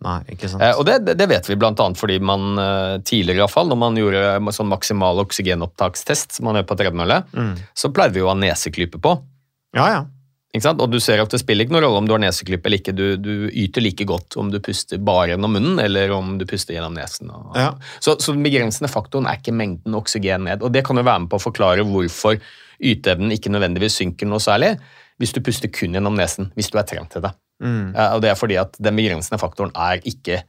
Nei, 0.01 0.19
ikke 0.31 0.47
sant. 0.47 0.61
Eh, 0.63 0.75
Og 0.79 0.85
det, 0.85 1.05
det- 1.17 1.27
vet 1.27 1.47
vi 1.49 1.55
bl.a. 1.55 1.73
fordi 1.95 2.19
man 2.21 2.57
eh, 2.59 2.97
tidligere, 3.03 3.35
i 3.35 3.43
hvert 3.43 3.51
fall, 3.51 3.67
når 3.67 3.77
man 3.77 3.95
gjorde 3.95 4.53
sånn 4.55 4.69
maksimal 4.71 5.19
oksygenopptakstest, 5.25 6.31
som 6.37 6.45
man 6.45 6.55
gjør 6.55 6.67
på 6.69 6.77
tredemølle, 6.77 7.23
Mm. 7.33 7.55
så 7.75 7.91
pleide 7.91 8.13
vi 8.13 8.21
å 8.21 8.29
ha 8.29 8.35
neseklype 8.35 8.99
på. 9.01 9.21
Ja, 9.75 9.87
ja. 9.89 10.05
Og 10.57 10.87
du 10.89 10.97
ser 10.99 11.21
at 11.21 11.29
det 11.29 11.39
spiller 11.43 11.65
ikke 11.67 11.75
noen 11.75 11.83
rolle 11.85 11.99
om 12.01 12.07
du 12.09 12.15
har 12.15 12.21
neseklype 12.23 12.65
eller 12.65 12.79
ikke. 12.81 12.93
Du, 12.97 13.03
du 13.21 13.33
yter 13.53 13.83
like 13.85 14.05
godt 14.09 14.37
om 14.41 14.49
du 14.49 14.57
puster 14.65 14.97
bare 14.97 15.35
gjennom 15.35 15.53
munnen, 15.53 15.77
eller 15.83 16.09
om 16.15 16.37
du 16.39 16.45
puster 16.49 16.73
gjennom 16.73 16.95
nesen. 16.97 17.29
Og, 17.29 17.51
Ja. 17.55 17.67
så, 18.01 18.15
så 18.17 18.33
den 18.33 18.41
begrensende 18.43 18.89
faktoren 18.89 19.29
er 19.29 19.37
ikke 19.37 19.53
mengden 19.53 19.93
oksygen 19.99 20.47
ned. 20.49 20.65
Og 20.65 20.73
det 20.73 20.81
kan 20.87 20.97
jo 20.97 21.05
være 21.05 21.25
med 21.25 21.29
på 21.29 21.37
å 21.37 21.43
forklare 21.43 21.85
hvorfor 21.85 22.39
yteevnen 22.81 23.35
ikke 23.35 23.51
nødvendigvis 23.53 23.99
synker 24.01 24.29
noe 24.29 24.41
særlig 24.41 24.77
hvis 25.19 25.33
du 25.35 25.41
puster 25.43 25.69
kun 25.69 25.93
gjennom 25.97 26.15
nesen, 26.15 26.47
hvis 26.55 26.71
du 26.71 26.77
er 26.79 26.87
trent 26.87 27.11
til 27.11 27.21
det. 27.25 27.33
Mm. 27.61 27.91
Og 28.15 28.21
det 28.23 28.29
er 28.31 28.37
fordi 28.39 28.55
at 28.57 28.77
den 28.79 28.95
begrensende 28.95 29.37
faktoren 29.41 29.73
er 29.75 29.99
ikke 30.07 30.41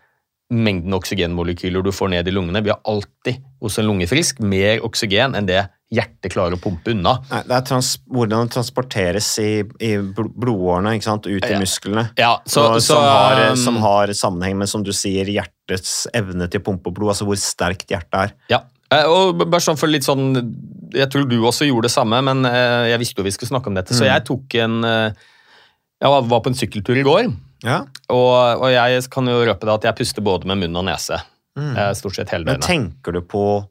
mengden 0.55 0.95
oksygenmolekyler 0.97 1.83
du 1.85 1.91
får 1.95 2.13
ned 2.15 2.29
i 2.31 2.35
lungene. 2.35 2.63
Vi 2.65 2.71
har 2.73 2.81
alltid 2.89 3.43
hos 3.61 3.79
en 3.79 3.89
lungefrisk 3.91 4.41
mer 4.43 4.81
oksygen 4.87 5.35
enn 5.39 5.49
det 5.51 5.65
hjertet 5.91 6.31
klarer 6.33 6.55
å 6.55 6.61
pumpe 6.63 6.93
unna. 6.95 7.17
Nei, 7.31 7.43
det 7.49 7.55
er 7.57 7.65
trans 7.67 7.89
hvordan 8.07 8.47
det 8.47 8.55
transporteres 8.55 9.29
i, 9.43 9.49
i 9.83 9.97
blodårene 9.99 10.93
ikke 10.97 11.09
sant? 11.09 11.27
ut 11.27 11.45
i 11.45 11.51
Ja. 11.51 11.59
musklene. 11.59 12.05
Ja, 12.19 12.33
så, 12.47 12.69
Og 12.77 12.81
så, 12.81 12.95
som, 12.95 13.03
har, 13.03 13.41
um, 13.51 13.57
som 13.57 13.77
har 13.83 14.13
sammenheng 14.15 14.57
med, 14.61 14.69
som 14.71 14.85
du 14.87 14.93
sier, 14.95 15.27
hjertets 15.27 16.07
evne 16.15 16.47
til 16.51 16.61
å 16.63 16.67
pumpe 16.71 16.93
blod. 16.95 17.11
Altså 17.15 17.27
hvor 17.27 17.37
sterkt 17.43 17.89
hjertet 17.91 18.15
er. 18.23 18.33
Ja, 18.53 18.61
eh, 18.93 19.05
og 19.11 19.43
bare 19.51 19.61
sånn 19.65 19.79
for 19.79 19.89
litt 19.91 20.07
sånn 20.07 20.31
Jeg 20.93 21.07
tror 21.11 21.29
du 21.31 21.37
også 21.47 21.67
gjorde 21.69 21.87
det 21.87 21.93
samme, 21.95 22.19
men 22.27 22.45
eh, 22.47 22.89
jeg 22.91 22.99
visste 22.99 23.19
jo 23.19 23.27
vi 23.27 23.31
skulle 23.31 23.51
snakke 23.51 23.67
om 23.71 23.75
dette, 23.75 23.95
så 23.95 24.03
Mm. 24.03 24.11
jeg 24.11 24.25
tok 24.27 24.55
en 24.63 24.85
eh, 24.85 25.13
Jeg 26.03 26.09
var- 26.11 26.41
på 26.41 26.47
en 26.47 26.55
sykkeltur 26.55 26.97
i 26.97 27.03
går, 27.03 27.33
Ja. 27.63 27.85
og, 28.09 28.63
og 28.63 28.71
jeg 28.71 29.11
kan 29.11 29.27
jo 29.27 29.45
røpe 29.45 29.61
deg 29.67 29.75
at 29.75 29.83
jeg 29.85 29.97
puster 29.97 30.23
både 30.23 30.47
med 30.47 30.59
munn 30.59 30.77
og 30.77 30.85
nese. 30.87 31.21
Mm. 31.59 31.95
Stort 31.95 32.15
sett 32.17 32.31
hele 32.31 32.45
døgnet. 32.45 32.67
Men 32.67 32.93
tenker 32.93 33.13
du 33.13 33.21
på 33.21 33.69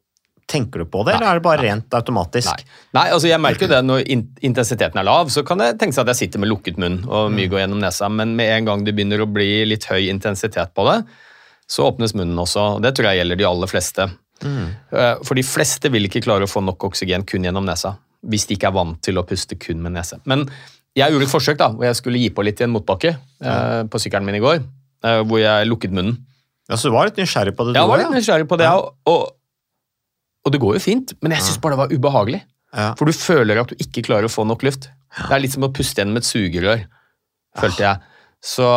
Tenker 0.49 0.81
du 0.81 0.85
på 0.89 1.03
det, 1.05 1.13
Nei, 1.13 1.19
eller 1.21 1.29
er 1.29 1.39
det 1.39 1.43
bare 1.45 1.61
rent 1.61 1.93
automatisk? 1.93 2.49
Nei. 2.49 2.77
Nei, 2.97 3.03
altså 3.13 3.29
jeg 3.29 3.37
merker 3.43 3.67
jo 3.67 3.71
det 3.75 3.81
når 3.85 4.07
in 4.09 4.23
intensiteten 4.49 4.97
er 4.97 5.05
lav, 5.05 5.29
så 5.29 5.43
kan 5.45 5.61
det 5.61 5.67
tenke 5.77 5.93
seg 5.93 6.07
at 6.07 6.15
jeg 6.15 6.23
sitter 6.23 6.41
med 6.41 6.49
lukket 6.49 6.79
munn 6.81 7.03
og 7.05 7.29
Mm. 7.29 7.35
mye 7.37 7.49
går 7.51 7.59
gjennom 7.61 7.79
nesa, 7.83 8.09
men 8.09 8.35
med 8.35 8.49
en 8.57 8.65
gang 8.65 8.83
det 8.83 8.95
begynner 8.97 9.21
å 9.21 9.27
bli 9.31 9.63
litt 9.69 9.85
høy 9.85 10.09
intensitet 10.09 10.73
på 10.73 10.87
det, 10.89 11.03
så 11.69 11.85
åpnes 11.91 12.15
munnen 12.17 12.35
også. 12.41 12.63
og 12.77 12.81
Det 12.81 12.95
tror 12.97 13.11
jeg 13.11 13.19
gjelder 13.21 13.37
de 13.37 13.45
aller 13.45 13.67
fleste. 13.69 14.09
Mm. 14.41 14.67
Eh, 14.91 15.15
For 15.23 15.35
de 15.35 15.43
fleste 15.43 15.91
vil 15.91 16.07
ikke 16.09 16.23
klare 16.25 16.47
å 16.47 16.49
få 16.49 16.63
nok 16.65 16.79
oksygen 16.89 17.25
kun 17.29 17.43
gjennom 17.43 17.65
nesa, 17.69 17.97
hvis 18.25 18.47
de 18.47 18.55
ikke 18.57 18.67
er 18.71 18.73
vant 18.73 18.99
til 19.05 19.15
å 19.21 19.23
puste 19.27 19.53
kun 19.59 19.81
med 19.83 19.91
nese. 19.93 20.17
Men 20.25 20.49
jeg 20.97 21.11
gjorde 21.13 21.23
et 21.29 21.35
forsøk 21.35 21.57
da, 21.57 21.69
hvor 21.69 21.85
jeg 21.85 21.95
skulle 21.95 22.17
gi 22.17 22.29
på 22.33 22.43
litt 22.43 22.59
i 22.59 22.63
en 22.65 22.73
motbakke 22.73 23.13
eh, 23.43 23.83
på 23.85 23.99
sykkelen 24.01 24.25
min 24.25 24.35
i 24.35 24.39
går, 24.41 24.63
eh, 25.03 25.21
hvor 25.23 25.37
jeg 25.39 25.67
lukket 25.69 25.91
munnen. 25.93 26.17
Ja, 26.69 26.75
Så 26.75 26.89
du 26.89 26.91
var 26.97 27.05
litt 27.05 27.17
nysgjerrig 27.17 27.55
på 27.55 27.65
det? 27.69 27.75
Jeg 27.75 27.83
du 27.85 27.87
var 27.91 27.97
også, 27.99 28.09
litt 28.09 28.17
nysgjerrig 28.17 28.47
på 28.49 28.57
det, 28.57 28.67
og, 28.67 28.95
og, 29.05 29.29
og 30.45 30.51
det 30.53 30.59
går 30.63 30.77
jo 30.77 30.81
fint, 30.83 31.13
men 31.21 31.31
jeg 31.35 31.41
syns 31.45 31.59
bare 31.61 31.75
det 31.75 31.81
var 31.83 31.93
ubehagelig. 31.93 32.41
Ja. 32.75 32.91
For 32.99 33.09
du 33.09 33.13
føler 33.17 33.59
at 33.61 33.71
du 33.73 33.75
ikke 33.81 34.03
klarer 34.05 34.27
å 34.29 34.31
få 34.31 34.45
nok 34.47 34.61
luft. 34.67 34.89
Det 35.17 35.33
er 35.33 35.41
litt 35.41 35.55
som 35.55 35.65
å 35.65 35.71
puste 35.73 35.99
gjennom 36.01 36.19
et 36.21 36.27
sugerør, 36.27 36.83
følte 37.57 37.83
jeg. 37.87 38.01
Så, 38.45 38.67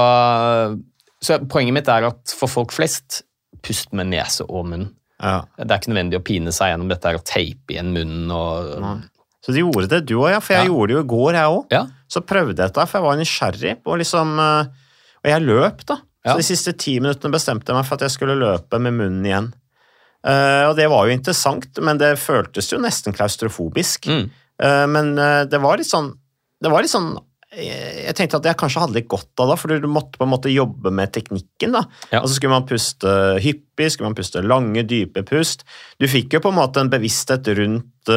så 1.23 1.39
poenget 1.51 1.77
mitt 1.77 1.91
er 1.93 2.09
at 2.09 2.35
for 2.35 2.51
folk 2.51 2.73
flest, 2.75 3.23
pust 3.63 3.93
med 3.95 4.11
nese 4.11 4.47
og 4.49 4.67
munn. 4.71 4.89
Ja. 5.23 5.43
Det 5.55 5.69
er 5.71 5.79
ikke 5.79 5.93
nødvendig 5.93 6.19
å 6.19 6.25
pine 6.27 6.55
seg 6.55 6.73
gjennom 6.73 6.89
dette 6.91 7.07
her 7.13 7.21
og 7.21 7.27
teipe 7.29 7.77
igjen 7.77 7.93
munnen 7.95 8.33
og 8.35 8.73
Nei. 8.83 8.95
Så 9.43 9.51
du 9.51 9.59
gjorde 9.59 9.89
det, 9.91 10.05
du 10.07 10.17
òg, 10.21 10.29
ja. 10.31 10.39
For 10.39 10.55
jeg 10.55 10.69
Ja. 10.69 10.71
gjorde 10.71 10.87
det 10.93 10.95
jo 10.95 11.01
i 11.03 11.11
går, 11.11 11.33
jeg 11.35 11.51
òg. 11.51 11.63
Ja. 11.75 11.81
Så 12.07 12.21
prøvde 12.23 12.53
jeg 12.55 12.59
dette, 12.71 12.85
for 12.87 12.99
jeg 13.01 13.07
var 13.09 13.17
nysgjerrig 13.19 13.73
på 13.83 13.97
liksom 13.99 14.37
eh, 14.39 14.69
Og 15.25 15.31
jeg 15.33 15.43
løp, 15.43 15.81
da. 15.87 15.97
Så 16.23 16.37
de 16.39 16.45
siste 16.47 16.73
ti 16.79 16.93
minuttene 17.03 17.35
bestemte 17.35 17.67
jeg 17.73 17.75
meg 17.75 17.87
for 17.89 17.99
at 17.99 18.05
jeg 18.07 18.15
skulle 18.15 18.37
løpe 18.39 18.79
med 18.79 18.95
munnen 18.95 19.27
igjen. 19.27 19.49
Eh, 20.23 20.65
og 20.69 20.77
det 20.79 20.87
var 20.93 21.09
jo 21.09 21.17
interessant, 21.17 21.83
men 21.83 21.99
det 22.01 22.15
føltes 22.23 22.71
jo 22.73 22.81
nesten 22.83 23.15
klaustrofobisk. 23.17 24.07
Mm. 24.07 24.25
Uh, 24.63 24.87
men 24.87 25.15
uh, 25.19 25.43
det 25.49 25.59
var 25.59 25.81
litt 25.81 25.89
sånn 25.89 26.11
Det 26.63 26.71
var 26.71 26.85
litt 26.85 26.93
sånn 26.93 27.15
jeg 27.53 28.15
tenkte 28.17 28.39
at 28.39 28.47
jeg 28.49 28.57
kanskje 28.61 28.81
hadde 28.81 28.95
litt 28.97 29.09
godt 29.13 29.41
av 29.43 29.51
det, 29.51 29.57
for 29.61 29.73
du 29.77 29.85
måtte 29.91 30.17
på 30.17 30.25
en 30.25 30.31
måte 30.33 30.49
jobbe 30.49 30.89
med 30.89 31.11
teknikken. 31.13 31.75
da. 31.75 31.83
Ja. 32.09 32.23
Så 32.25 32.39
skulle 32.39 32.55
man 32.55 32.65
puste 32.65 33.11
hyppig, 33.45 33.91
skulle 33.93 34.09
man 34.09 34.17
puste 34.17 34.41
lange, 34.41 34.81
dype 34.89 35.21
pust. 35.29 35.67
Du 36.01 36.07
fikk 36.09 36.33
jo 36.33 36.41
på 36.47 36.49
en 36.49 36.57
måte 36.57 36.81
en 36.81 36.89
bevissthet 36.89 37.51
rundt 37.59 38.09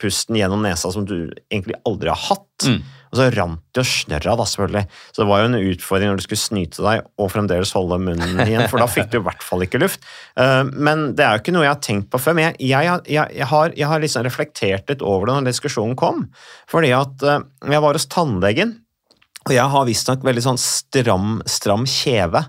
pusten 0.00 0.40
gjennom 0.40 0.64
nesa 0.64 0.88
som 0.94 1.04
du 1.04 1.18
egentlig 1.50 1.76
aldri 1.84 2.14
har 2.14 2.22
hatt. 2.30 2.64
Mm. 2.64 2.80
Og 3.10 3.18
så 3.18 3.26
rant 3.34 3.62
det 3.74 3.82
jo 3.82 3.86
snørra, 3.90 4.36
da, 4.38 4.44
selvfølgelig. 4.46 4.82
Så 5.10 5.22
det 5.22 5.28
var 5.30 5.40
jo 5.42 5.48
en 5.48 5.70
utfordring 5.72 6.12
når 6.12 6.20
du 6.20 6.24
skulle 6.24 6.42
snyte 6.44 6.84
deg 6.84 7.08
og 7.18 7.32
fremdeles 7.32 7.72
holde 7.74 7.98
munnen 8.02 8.42
igjen, 8.44 8.68
for 8.70 8.82
da 8.82 8.86
fikk 8.90 9.10
du 9.10 9.18
i 9.18 9.24
hvert 9.26 9.42
fall 9.42 9.64
ikke 9.66 9.80
luft. 9.82 10.06
Eh, 10.38 10.62
men 10.70 11.08
det 11.18 11.26
er 11.26 11.34
jo 11.34 11.42
ikke 11.42 11.54
noe 11.56 11.66
jeg 11.66 11.74
har 11.74 11.82
tenkt 11.82 12.10
på 12.12 12.20
før. 12.22 12.38
Men 12.38 12.50
jeg, 12.52 12.70
jeg, 12.70 13.26
jeg 13.34 13.50
har, 13.50 13.74
jeg 13.74 13.90
har 13.90 14.04
liksom 14.04 14.26
reflektert 14.28 14.94
litt 14.94 15.02
over 15.02 15.26
det 15.26 15.36
når 15.40 15.50
diskusjonen 15.50 15.98
kom. 15.98 16.28
Fordi 16.70 16.94
at 16.94 17.26
eh, 17.26 17.42
jeg 17.74 17.84
var 17.86 17.98
hos 17.98 18.08
tannlegen, 18.14 18.78
og 19.48 19.54
jeg 19.56 19.74
har 19.74 19.86
visstnok 19.88 20.24
veldig 20.26 20.46
sånn 20.46 20.62
stram, 20.62 21.38
stram 21.50 21.86
kjeve. 21.88 22.46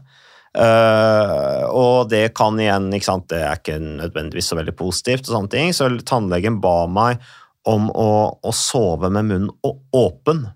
Uh, 0.51 1.63
og 1.71 2.09
det 2.11 2.33
kan 2.35 2.57
igjen, 2.59 2.89
ikke 2.91 3.07
sant, 3.07 3.29
det 3.31 3.39
er 3.39 3.55
ikke 3.55 3.77
nødvendigvis 3.79 4.49
så 4.51 4.57
veldig 4.59 4.73
positivt, 4.75 5.29
og 5.29 5.37
sånne 5.37 5.51
ting, 5.53 5.71
så 5.71 5.87
tannlegen 6.03 6.57
ba 6.63 6.89
meg 6.91 7.21
om 7.69 7.91
å, 7.93 8.09
å 8.41 8.55
sove 8.55 9.11
med 9.13 9.27
munnen 9.29 9.75
åpen. 9.93 10.47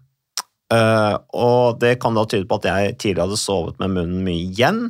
Uh, 0.73 1.13
og 1.37 1.77
det 1.77 1.99
kan 2.01 2.15
da 2.17 2.23
tyde 2.25 2.47
på 2.49 2.57
at 2.57 2.65
jeg 2.65 2.95
tidligere 2.97 3.27
hadde 3.27 3.37
sovet 3.37 3.77
med 3.81 3.93
munnen 3.93 4.23
mye 4.25 4.47
igjen. 4.47 4.81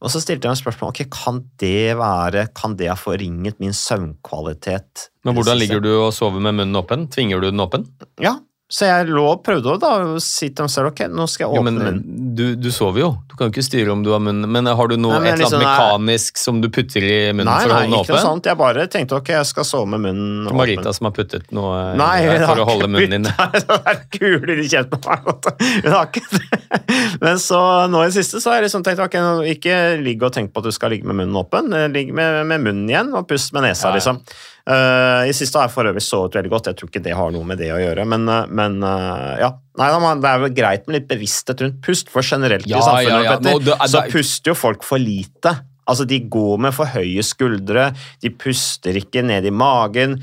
Og 0.00 0.12
så 0.12 0.22
stilte 0.22 0.48
jeg 0.48 0.54
meg 0.54 0.62
spørsmål 0.62 0.94
ok, 0.94 1.02
kan 1.12 1.42
det 1.60 1.98
være, 2.00 2.46
kan 2.56 2.78
det 2.78 2.88
ha 2.88 2.96
forringet 2.96 3.58
min 3.60 3.76
søvnkvalitet. 3.76 5.08
Men 5.26 5.36
hvordan 5.36 5.60
ligger 5.60 5.82
du 5.84 5.90
og 5.98 6.12
sover 6.16 6.40
med 6.40 6.56
munnen 6.56 6.80
åpen? 6.80 7.08
Tvinger 7.12 7.42
du 7.42 7.50
den 7.50 7.60
åpen? 7.64 7.84
Ja, 8.22 8.38
så 8.72 8.88
jeg 8.88 9.08
lå 9.12 9.24
og 9.30 9.42
prøvde 9.44 9.74
å 9.74 9.80
da 9.80 9.92
si 10.22 10.50
til 10.52 10.66
meg 10.66 10.72
selv 10.72 10.92
ok, 10.92 11.06
nå 11.12 11.24
skal 11.28 11.48
jeg 11.48 11.56
Jo, 11.56 11.64
åpne 11.64 11.72
men 11.72 11.82
munnen. 11.82 12.27
Du, 12.38 12.44
du 12.56 12.68
sover 12.74 13.02
jo. 13.02 13.08
Du 13.28 13.34
kan 13.38 13.48
jo 13.48 13.52
ikke 13.54 13.62
styre 13.66 13.92
om 13.92 14.00
du 14.06 14.08
har 14.14 14.22
munnen 14.22 14.48
Men 14.50 14.66
har 14.66 14.88
du 14.90 14.94
noe, 14.98 15.18
Nei, 15.20 15.28
et 15.28 15.34
eller 15.36 15.44
liksom, 15.44 15.58
annet 15.60 15.68
nei. 15.68 15.74
mekanisk 15.78 16.40
som 16.40 16.60
du 16.62 16.68
putter 16.74 17.04
i 17.06 17.18
munnen 17.34 17.46
Nei, 17.50 17.58
for 17.62 17.70
å 17.70 17.76
holde 17.76 17.88
den 17.90 17.96
ikke 18.02 18.14
noe 18.16 18.22
sånt. 18.24 18.48
Jeg 18.50 18.58
bare 18.60 18.86
tenkte 18.90 19.18
ok, 19.20 19.30
jeg 19.36 19.48
skal 19.50 19.66
sove 19.68 19.90
med 19.92 20.02
munnen 20.06 20.48
åpen. 20.48 20.58
Marita 20.62 20.94
som 20.96 21.08
har 21.10 21.14
puttet 21.18 21.50
noe 21.54 21.76
Nei, 22.00 22.16
der, 22.26 22.44
for 22.48 22.62
å 22.64 22.66
holde 22.70 22.90
munnen 22.94 23.18
inne? 23.20 23.34
Nei, 23.38 23.62
Det 23.62 23.78
er 23.92 24.02
kuler 24.16 24.54
i 24.64 24.66
kjeften 24.70 25.02
på 25.04 25.14
meg. 25.18 25.50
Hun 25.84 25.90
har 25.94 26.10
ikke 26.10 26.24
det. 26.34 26.82
Men 27.24 27.40
så 27.42 27.62
nå 27.92 28.02
i 28.04 28.10
det 28.10 28.16
siste 28.18 28.42
så 28.42 28.52
har 28.54 28.60
jeg 28.62 28.68
liksom 28.70 28.86
tenkt 28.88 29.04
ok, 29.06 29.18
ikke 29.54 29.78
ligg 30.02 30.22
og 30.26 30.34
tenk 30.34 30.54
på 30.54 30.62
at 30.64 30.70
du 30.70 30.74
skal 30.74 30.94
ligge 30.96 31.06
med 31.08 31.20
munnen 31.22 31.38
åpen. 31.42 31.72
eh, 31.74 31.86
Ligg 31.94 32.14
med, 32.16 32.42
med 32.50 32.64
munnen 32.66 32.88
igjen 32.90 33.14
og 33.18 33.26
pust 33.30 33.54
med 33.56 33.66
nesa, 33.68 33.88
Ja, 33.88 33.94
ja. 33.94 33.98
liksom. 34.00 34.22
Eh, 34.68 35.28
I 35.30 35.32
siste 35.36 35.56
har 35.56 35.68
jeg 35.68 35.72
for 35.72 35.88
øvrig 35.88 36.02
sovet 36.04 36.34
veldig 36.36 36.50
godt. 36.52 36.66
Jeg 36.68 36.76
tror 36.76 36.90
ikke 36.90 37.04
det 37.06 37.14
har 37.16 37.32
noe 37.32 37.46
med 37.48 37.60
det 37.62 37.70
å 37.72 37.78
gjøre, 37.80 38.04
men, 38.10 38.26
eh, 38.28 38.50
men 38.52 38.76
uh, 38.84 39.38
ja. 39.40 39.48
Nei, 39.78 39.88
det 40.20 40.28
er 40.28 40.42
jo 40.44 40.50
greit 40.58 40.84
med 40.88 40.98
litt 40.98 41.08
bevissthet 41.08 41.62
rundt 41.64 41.80
pust, 41.86 42.10
for 42.12 42.26
generelt 42.26 42.66
Ja, 42.68 42.82
i 42.82 42.84
samfunnet 42.84 43.24
ja. 43.24 43.36
Petter, 43.36 43.54
Nå, 43.54 43.62
det 43.64 43.72
det, 43.78 43.88
så 43.94 44.02
er- 44.04 44.12
puster 44.12 44.52
jo 44.52 44.56
folk 44.58 44.84
for 44.84 45.00
lite. 45.00 45.54
Altså, 45.88 46.04
De 46.04 46.18
går 46.20 46.58
med 46.60 46.74
for 46.76 46.84
høye 46.92 47.22
skuldre, 47.24 47.86
de 48.20 48.28
puster 48.36 48.92
ikke 49.00 49.22
ned 49.24 49.46
i 49.48 49.52
magen, 49.56 50.18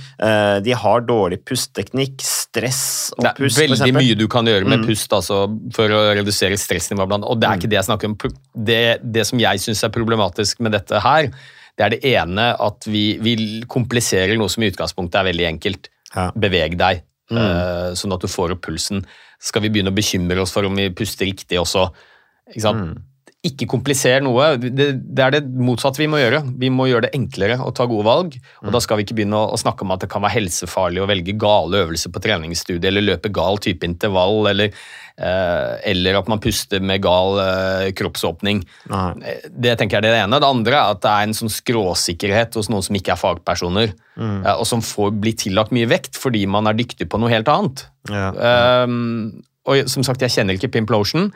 de 0.61 0.75
har 0.77 1.01
dårlig 1.01 1.39
pusteteknikk, 1.41 2.21
stress 2.21 3.09
og 3.17 3.23
Det 3.23 3.31
er 3.31 3.39
pust, 3.39 3.57
veldig 3.63 3.95
mye 3.97 4.13
du 4.19 4.27
kan 4.29 4.45
gjøre 4.45 4.67
med 4.69 4.83
Mm. 4.83 4.85
pust 4.85 5.09
altså, 5.17 5.39
for 5.73 5.89
å 5.89 6.03
redusere 6.13 6.53
stressnivået. 6.53 7.25
Og 7.25 7.39
det 7.41 7.49
er 7.49 7.57
ikke 7.57 7.71
det 7.73 7.79
jeg 7.81 7.87
snakker 7.89 8.11
om. 8.11 8.15
Det, 8.53 8.99
det 9.01 9.25
som 9.25 9.39
jeg 9.41 9.57
syns 9.65 9.81
er 9.83 9.89
problematisk 9.89 10.59
med 10.61 10.73
dette 10.77 11.01
her, 11.01 11.31
det 11.75 11.85
er 11.85 11.93
det 11.95 12.01
ene 12.07 12.47
at 12.63 12.87
vi, 12.87 13.17
vi 13.19 13.35
kompliserer 13.67 14.37
noe 14.39 14.51
som 14.51 14.63
i 14.63 14.69
utgangspunktet 14.71 15.19
er 15.19 15.29
veldig 15.31 15.47
enkelt. 15.49 15.89
Ja. 16.15 16.29
Beveg 16.31 16.77
deg, 16.79 17.03
Mm. 17.25 17.39
uh, 17.41 17.89
sånn 17.97 18.13
at 18.13 18.21
du 18.21 18.27
får 18.29 18.51
opp 18.53 18.61
pulsen. 18.67 18.99
Skal 19.41 19.63
vi 19.63 19.71
begynne 19.73 19.89
å 19.89 19.95
bekymre 19.97 20.43
oss 20.43 20.51
for 20.53 20.67
om 20.67 20.75
vi 20.77 20.91
puster 20.93 21.25
riktig 21.25 21.57
også? 21.57 21.87
Ikke 22.51 22.61
sant? 22.61 22.83
Mm. 22.85 22.99
Ikke 23.45 23.67
kompliser 23.69 24.23
noe. 24.25 24.55
Det, 24.61 24.87
det 24.97 25.23
er 25.23 25.35
det 25.37 25.43
motsatte 25.45 26.01
vi 26.01 26.09
må 26.11 26.19
gjøre. 26.19 26.41
Vi 26.59 26.71
må 26.73 26.87
gjøre 26.89 27.07
det 27.07 27.15
enklere 27.17 27.57
å 27.61 27.71
ta 27.75 27.87
gode 27.89 28.05
valg. 28.07 28.37
og 28.63 28.73
Da 28.73 28.81
skal 28.83 28.99
vi 28.99 29.05
ikke 29.05 29.17
begynne 29.19 29.39
å, 29.39 29.53
å 29.53 29.59
snakke 29.59 29.85
om 29.85 29.93
at 29.95 30.03
det 30.03 30.09
kan 30.11 30.23
være 30.25 30.37
helsefarlig 30.39 31.03
å 31.03 31.07
velge 31.09 31.37
gale 31.39 31.83
øvelser 31.85 32.13
på 32.13 32.23
treningsstudiet 32.25 32.89
eller 32.89 33.05
løpe 33.05 33.31
gal 33.35 33.61
type 33.63 33.87
intervall, 33.87 34.49
eller, 34.51 34.75
eh, 35.17 35.71
eller 35.91 36.19
at 36.19 36.29
man 36.31 36.41
puster 36.43 36.83
med 36.83 37.03
gal 37.05 37.39
eh, 37.43 37.89
kroppsåpning. 37.97 38.63
Nei. 38.91 39.37
Det 39.49 39.77
tenker 39.79 39.99
jeg 39.99 40.03
er 40.03 40.09
det 40.09 40.23
ene. 40.25 40.41
Det 40.41 40.51
andre 40.51 40.79
er 40.79 40.95
at 40.97 41.03
det 41.05 41.15
er 41.15 41.29
en 41.29 41.39
sånn 41.41 41.53
skråsikkerhet 41.53 42.59
hos 42.59 42.71
noen 42.73 42.85
som 42.85 42.97
ikke 42.97 43.15
er 43.15 43.21
fagpersoner, 43.21 43.97
eh, 44.19 44.53
og 44.55 44.65
som 44.69 44.83
får 44.85 45.13
bli 45.21 45.35
tillagt 45.45 45.75
mye 45.75 45.89
vekt 45.91 46.17
fordi 46.19 46.45
man 46.49 46.71
er 46.71 46.77
dyktig 46.77 47.09
på 47.11 47.21
noe 47.21 47.33
helt 47.33 47.51
annet. 47.51 47.87
Ja. 48.09 48.31
Um, 48.85 49.43
og 49.65 49.89
som 49.89 50.03
sagt, 50.05 50.21
Jeg 50.21 50.33
kjenner 50.35 50.57
ikke 50.57 50.69
Pimplotion, 50.75 51.31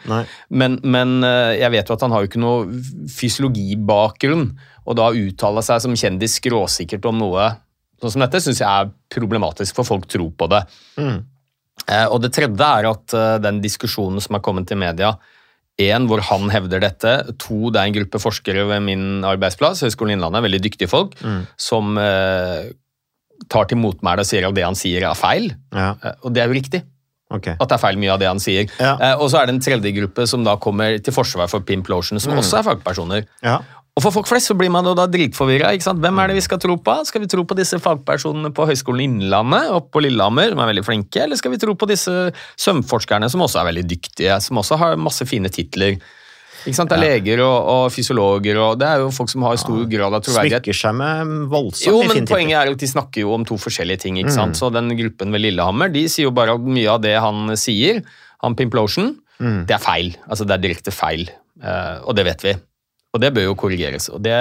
men, 0.49 0.77
men 0.83 1.23
eh, 1.25 1.57
jeg 1.63 1.73
vet 1.73 1.89
jo 1.89 1.95
at 1.95 2.03
han 2.05 2.13
har 2.13 2.21
jo 2.21 2.29
ikke 2.29 2.41
noe 2.41 2.67
fysiologibakgrunn. 3.09 4.45
Og 4.85 4.97
da 4.97 5.09
uttale 5.13 5.63
seg 5.65 5.81
som 5.83 5.97
kjendis 5.97 6.37
skråsikkert 6.39 7.07
om 7.09 7.17
noe 7.21 7.49
sånn 7.99 8.13
som 8.15 8.23
dette, 8.23 8.41
syns 8.43 8.61
jeg 8.61 8.69
er 8.69 8.91
problematisk, 9.11 9.75
for 9.75 9.87
folk 9.87 10.05
tror 10.09 10.29
på 10.37 10.47
det. 10.51 10.61
Eh, 11.89 12.05
og 12.05 12.21
det 12.23 12.31
tredje 12.35 12.69
er 12.79 12.87
at 12.89 13.15
eh, 13.17 13.39
den 13.43 13.59
diskusjonen 13.63 14.23
som 14.23 14.37
er 14.37 14.43
kommet 14.45 14.69
til 14.69 14.79
media, 14.79 15.15
en, 15.79 16.05
hvor 16.09 16.21
han 16.27 16.51
hevder 16.51 16.83
dette. 16.83 17.15
To, 17.39 17.71
det 17.71 17.81
er 17.81 17.89
en 17.89 17.97
gruppe 17.97 18.19
forskere 18.19 18.65
ved 18.67 18.83
min 18.83 19.25
arbeidsplass, 19.27 19.83
Høgskolen 19.85 20.17
Innlandet, 20.17 20.43
veldig 20.43 20.61
dyktige 20.65 20.91
folk, 20.91 21.15
som 21.55 21.97
eh, 22.01 22.71
tar 23.49 23.69
til 23.69 23.79
motmæle 23.79 24.25
og 24.25 24.27
sier 24.27 24.47
at 24.49 24.57
det 24.57 24.65
han 24.67 24.75
sier 24.79 25.07
er 25.07 25.15
feil. 25.15 25.53
Ja, 25.75 25.93
og 26.19 26.35
det 26.35 26.43
er 26.43 26.51
jo 26.51 26.57
riktig 26.59 26.83
ok. 27.29 27.51
at 27.55 27.65
det 27.65 27.75
er 27.77 27.81
feil 27.81 27.99
mye 28.01 28.13
av 28.13 28.21
det 28.21 28.29
han 28.29 28.41
sier. 28.43 28.69
Ja. 28.79 28.95
Eh, 28.97 29.15
og 29.17 29.31
så 29.31 29.41
er 29.41 29.49
det 29.49 29.57
en 29.57 29.63
tredje 29.63 29.93
gruppe 29.95 30.27
som 30.29 30.45
da 30.45 30.57
kommer 30.61 30.97
til 31.03 31.15
forsvar 31.15 31.49
for 31.51 31.65
Pimp 31.65 31.89
Lotion, 31.91 32.21
som 32.21 32.37
også 32.37 32.61
er 32.61 32.69
fagpersoner. 32.71 33.27
Ja. 33.45 33.59
Og 33.99 34.03
for 34.05 34.15
folk 34.15 34.29
flest 34.29 34.47
så 34.47 34.55
blir 34.55 34.71
man 34.71 34.87
da 34.95 35.03
dritforvirra. 35.11 35.73
Hvem 35.75 36.21
er 36.21 36.31
det 36.31 36.37
vi 36.37 36.43
skal 36.45 36.61
tro 36.61 36.77
på? 36.79 36.93
Skal 37.09 37.23
vi 37.25 37.27
tro 37.27 37.43
på 37.43 37.57
disse 37.57 37.81
fagpersonene 37.83 38.53
på 38.55 38.67
Høgskolen 38.69 39.03
Innlandet 39.03 39.73
oppe 39.75 39.91
på 39.97 40.03
Lillehammer, 40.05 40.53
som 40.53 40.61
er 40.63 40.69
veldig 40.71 40.85
flinke, 40.87 41.25
eller 41.25 41.39
skal 41.39 41.51
vi 41.51 41.59
tro 41.59 41.75
på 41.75 41.89
disse 41.89 42.13
sømforskerne, 42.63 43.27
som 43.31 43.43
også 43.43 43.59
er 43.59 43.67
veldig 43.73 43.83
dyktige, 43.89 44.39
som 44.45 44.61
også 44.61 44.79
har 44.79 45.01
masse 45.01 45.27
fine 45.27 45.51
titler? 45.51 45.99
Ikke 46.65 46.75
sant? 46.75 46.91
Det 46.91 46.97
er 46.97 47.03
leger 47.05 47.41
og, 47.45 47.57
og 47.73 47.83
fysiologer, 47.95 48.57
og 48.63 48.79
det 48.81 48.87
er 48.89 49.03
jo 49.05 49.09
folk 49.15 49.31
som 49.31 49.45
har 49.47 49.59
stor 49.61 49.83
grad 49.91 50.17
av 50.17 50.23
troverdighet. 50.25 50.65
Smykker 50.65 50.79
seg 50.81 50.95
med 50.99 51.33
voldsomt 51.51 51.87
Jo, 51.87 52.01
men 52.09 52.27
poenget 52.29 52.57
er 52.59 52.73
at 52.73 52.83
de 52.83 52.89
snakker 52.91 53.23
jo 53.23 53.33
om 53.37 53.45
to 53.47 53.57
forskjellige 53.61 54.03
ting. 54.05 54.17
ikke 54.19 54.33
sant? 54.35 54.59
Så 54.59 54.71
den 54.73 54.91
gruppen 54.99 55.31
ved 55.35 55.45
Lillehammer 55.45 55.91
de 55.93 56.05
sier 56.11 56.27
jo 56.27 56.31
bare 56.35 56.57
at 56.59 56.65
mye 56.67 56.89
av 56.91 57.01
det 57.05 57.15
han 57.19 57.55
sier, 57.59 58.03
han 58.43 58.55
Pimplotion, 58.59 59.13
det 59.39 59.71
er 59.77 59.79
feil. 59.79 60.13
Altså 60.27 60.43
det 60.47 60.57
er 60.57 60.65
direkte 60.67 60.91
feil. 60.91 61.29
Eh, 61.63 61.97
og 62.03 62.15
det 62.15 62.25
vet 62.27 62.43
vi. 62.43 62.53
Og 63.09 63.21
det 63.23 63.31
bør 63.33 63.47
jo 63.47 63.53
korrigeres, 63.57 64.05
og 64.13 64.21
det, 64.21 64.33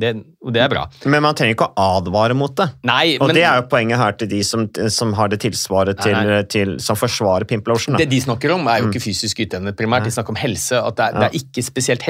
det, 0.00 0.14
og 0.40 0.54
det 0.56 0.62
er 0.64 0.70
bra. 0.72 0.86
Men 1.12 1.20
man 1.26 1.36
trenger 1.36 1.58
ikke 1.58 1.66
å 1.68 1.84
advare 1.98 2.32
mot 2.38 2.54
det. 2.56 2.70
Nei, 2.88 3.18
Og 3.18 3.28
men 3.28 3.36
det 3.36 3.42
er 3.44 3.58
jo 3.60 3.66
poenget 3.68 4.00
her 4.00 4.16
til 4.16 4.30
de 4.30 4.38
som, 4.48 4.64
som 4.88 5.12
har 5.18 5.28
det 5.28 5.42
tilsvaret 5.44 6.00
til, 6.00 6.16
Nei, 6.16 6.38
til 6.48 6.72
som 6.80 6.96
forsvarer 6.96 7.44
Pimplotion. 7.50 7.98
det 8.00 8.08
de 8.08 8.22
snakker 8.24 8.54
om, 8.56 8.64
er 8.72 8.80
jo 8.80 8.88
ikke 8.88 9.04
fysisk 9.04 9.44
yteevne 9.44 9.74
primært. 9.76 10.08
De 10.08 10.14
snakker 10.16 10.32
om 10.32 10.40
helse. 10.40 10.80
At 10.80 10.96
det 10.96 11.10
er, 11.10 11.20
det 11.20 11.28
er 11.28 11.38
ikke 11.42 11.66
spesielt 11.68 12.08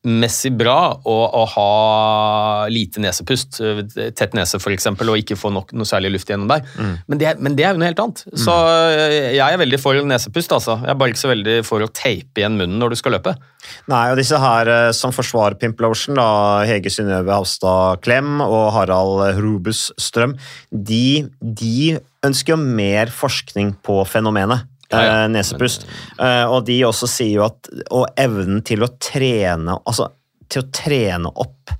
helsemessig 0.00 0.52
bra 0.56 1.00
å, 1.04 1.16
å 1.36 1.44
ha 1.54 2.66
lite 2.70 3.00
nesepust, 3.00 3.60
tett 4.16 4.34
nese 4.34 4.56
f.eks., 4.56 4.86
og 4.86 5.18
ikke 5.18 5.36
få 5.36 5.50
nok, 5.52 5.72
noe 5.72 5.84
særlig 5.86 6.12
luft 6.14 6.30
gjennom 6.30 6.48
der. 6.48 6.62
Men, 7.06 7.18
det, 7.18 7.34
men 7.38 7.56
det 7.56 7.64
er 7.64 7.74
jo 7.74 7.80
noe 7.80 7.90
helt 7.90 8.00
annet. 8.00 8.24
Så 8.34 8.52
øh, 8.52 9.34
jeg 9.34 9.44
er 9.44 9.60
veldig 9.60 9.80
for 9.80 10.00
nesepust, 10.00 10.52
altså. 10.52 10.78
Jeg 10.84 10.90
er 10.90 10.98
bare 11.00 11.12
ikke 11.12 11.22
så 11.24 11.32
veldig 11.32 11.58
for 11.66 11.84
å 11.84 11.90
teipe 11.92 12.40
igjen 12.40 12.56
munnen 12.56 12.80
når 12.80 12.94
du 12.94 13.00
skal 13.00 13.16
løpe. 13.18 13.36
Nei, 13.90 14.06
og 14.10 14.18
disse 14.20 14.40
her 14.40 14.70
eh, 14.70 14.90
som 14.96 15.12
forsvarer 15.12 15.58
Pimplotion, 15.60 16.16
da, 16.18 16.64
Hege 16.68 16.92
Synnøve 16.92 17.34
Havstad 17.36 18.00
Klem 18.04 18.40
og 18.44 18.70
Harald 18.76 19.40
Rubus 19.40 19.90
Strøm, 20.00 20.36
de, 20.70 21.28
de 21.40 21.98
ønsker 22.26 22.56
jo 22.56 22.60
mer 22.60 23.12
forskning 23.12 23.76
på 23.84 24.00
fenomenet. 24.08 24.69
Ja, 24.90 25.00
ja. 25.04 25.12
eh, 25.24 25.28
nesepust. 25.30 25.86
Men... 26.18 26.50
og 26.50 26.64
de 26.66 26.80
også 26.86 27.06
sier 27.10 27.36
jo 27.36 27.44
at 27.46 27.68
Og 27.94 28.08
evnen 28.18 28.58
til 28.66 28.82
å 28.82 28.88
trene 28.98 29.76
Altså 29.86 30.08
til 30.50 30.64
å 30.64 30.70
trene 30.74 31.30
opp 31.38 31.70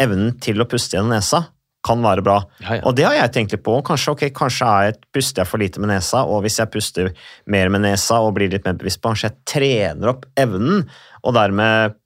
evnen 0.00 0.32
til 0.40 0.62
å 0.62 0.66
puste 0.70 0.96
gjennom 0.96 1.12
nesa 1.12 1.42
kan 1.84 2.02
være 2.02 2.24
bra. 2.26 2.38
Ja, 2.62 2.78
ja. 2.78 2.82
Og 2.88 2.96
det 2.98 3.06
har 3.06 3.14
jeg 3.16 3.32
tenkt 3.34 3.54
litt 3.54 3.62
på. 3.66 3.76
Kanskje, 3.86 4.14
ok, 4.16 4.24
kanskje 4.36 4.72
jeg, 4.88 4.98
puster 5.14 5.42
jeg 5.42 5.50
for 5.50 5.62
lite 5.62 5.82
med 5.82 5.92
nesa, 5.92 6.24
og 6.26 6.42
hvis 6.44 6.58
jeg 6.60 6.72
puster 6.74 7.12
mer 7.50 7.70
med 7.72 7.84
nesa 7.86 8.18
og 8.24 8.34
blir 8.38 8.50
litt 8.52 8.66
mer 8.66 8.76
bevisst 8.80 9.00
på 9.02 9.12
Kanskje 9.12 9.30
jeg 9.30 9.38
trener 9.48 10.12
opp 10.12 10.26
evnen, 10.38 10.84
og 11.22 11.36
dermed 11.38 11.96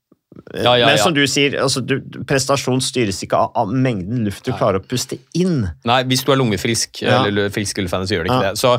Ja, 0.56 0.76
ja, 0.80 0.86
Men 0.88 0.96
som 1.00 1.12
du 1.16 1.22
sier, 1.28 1.58
altså, 1.60 1.82
du, 1.84 1.98
prestasjon 2.28 2.80
styres 2.84 3.18
ikke 3.24 3.36
av, 3.36 3.50
av 3.58 3.72
mengden 3.72 4.22
luft 4.24 4.46
du 4.46 4.52
klarer 4.52 4.80
å 4.80 4.84
puste 4.84 5.18
inn. 5.36 5.66
Nei, 5.88 5.98
hvis 6.08 6.24
du 6.24 6.32
er 6.32 6.40
lungefrisk 6.40 7.02
eller 7.04 7.50
frisk 7.52 7.80
gullfan, 7.80 8.06
så 8.08 8.16
gjør 8.16 8.28
det 8.28 8.32
ikke 8.32 8.46
det. 8.46 8.60
Så 8.60 8.76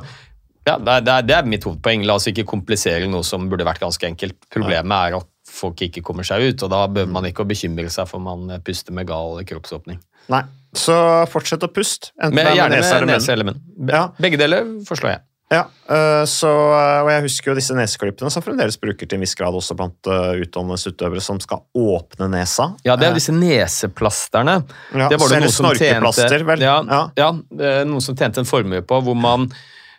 ja, 0.64 0.78
det, 0.80 0.96
er, 1.04 1.26
det, 1.28 1.36
er, 1.36 1.50
mitt 1.50 1.66
hovedpoeng. 1.68 2.06
La 2.08 2.16
oss 2.20 2.30
ikke 2.32 2.46
komplisere 2.48 3.08
noe 3.12 3.26
som 3.28 3.50
burde 3.52 3.68
vært 3.68 3.84
ganske 3.84 4.08
enkelt. 4.08 4.38
Problemet 4.54 5.10
er 5.10 5.20
at 5.20 5.30
folk 5.54 5.84
ikke 5.86 6.04
kommer 6.06 6.26
seg 6.28 6.48
ut, 6.48 6.64
og 6.66 6.72
da 6.74 6.86
bør 6.90 7.10
man 7.12 7.28
ikke 7.30 7.46
bekymre 7.48 7.92
seg 7.94 8.08
for 8.10 8.24
man 8.24 8.48
puster 8.66 8.96
med 8.96 9.10
gal 9.10 9.42
kroppsåpning. 9.48 10.00
Nei. 10.32 10.46
Så 10.74 10.96
fortsett 11.30 11.64
å 11.66 11.70
puste. 11.70 12.10
Enten 12.18 12.40
er 12.42 12.56
gjerne 12.58 12.80
med 12.82 13.12
nese 13.12 13.36
eller 13.36 13.52
munn. 13.52 13.62
Ja. 13.92 14.08
Begge 14.22 14.40
deler 14.42 14.66
forslår 14.88 15.18
jeg. 15.18 15.24
Ja, 15.54 15.68
øh, 15.92 16.24
så, 16.26 16.50
øh, 16.50 17.04
og 17.04 17.10
jeg 17.12 17.22
husker 17.28 17.52
jo 17.52 17.56
disse 17.60 17.76
neseklippene 17.78 18.32
som 18.34 18.42
fremdeles 18.42 18.80
bruker 18.82 19.06
til 19.06 19.20
en 19.20 19.26
viss 19.26 19.36
grad 19.38 19.54
også 19.54 19.76
blant 19.78 20.10
utdannelsesutøvere 20.10 21.22
som 21.22 21.38
skal 21.44 21.62
åpne 21.78 22.30
nesa. 22.34 22.72
Ja, 22.88 22.96
det 22.98 23.06
er 23.06 23.14
jo 23.14 23.20
disse 23.20 23.36
neseplasterne. 23.36 24.56
Ja, 24.96 25.12
det 25.12 25.20
var 25.22 25.36
det 25.36 25.44
noen 25.44 25.54
som 25.54 25.70
tjente, 25.78 26.42
vel? 26.48 26.66
Ja, 26.66 26.80
Ja. 26.88 27.04
ja. 27.20 27.30
eh, 27.60 27.84
noen 27.86 28.02
som 28.02 28.18
tjente 28.18 28.42
en 28.42 28.50
formue 28.50 28.82
på, 28.82 29.02
hvor 29.06 29.20
man 29.20 29.52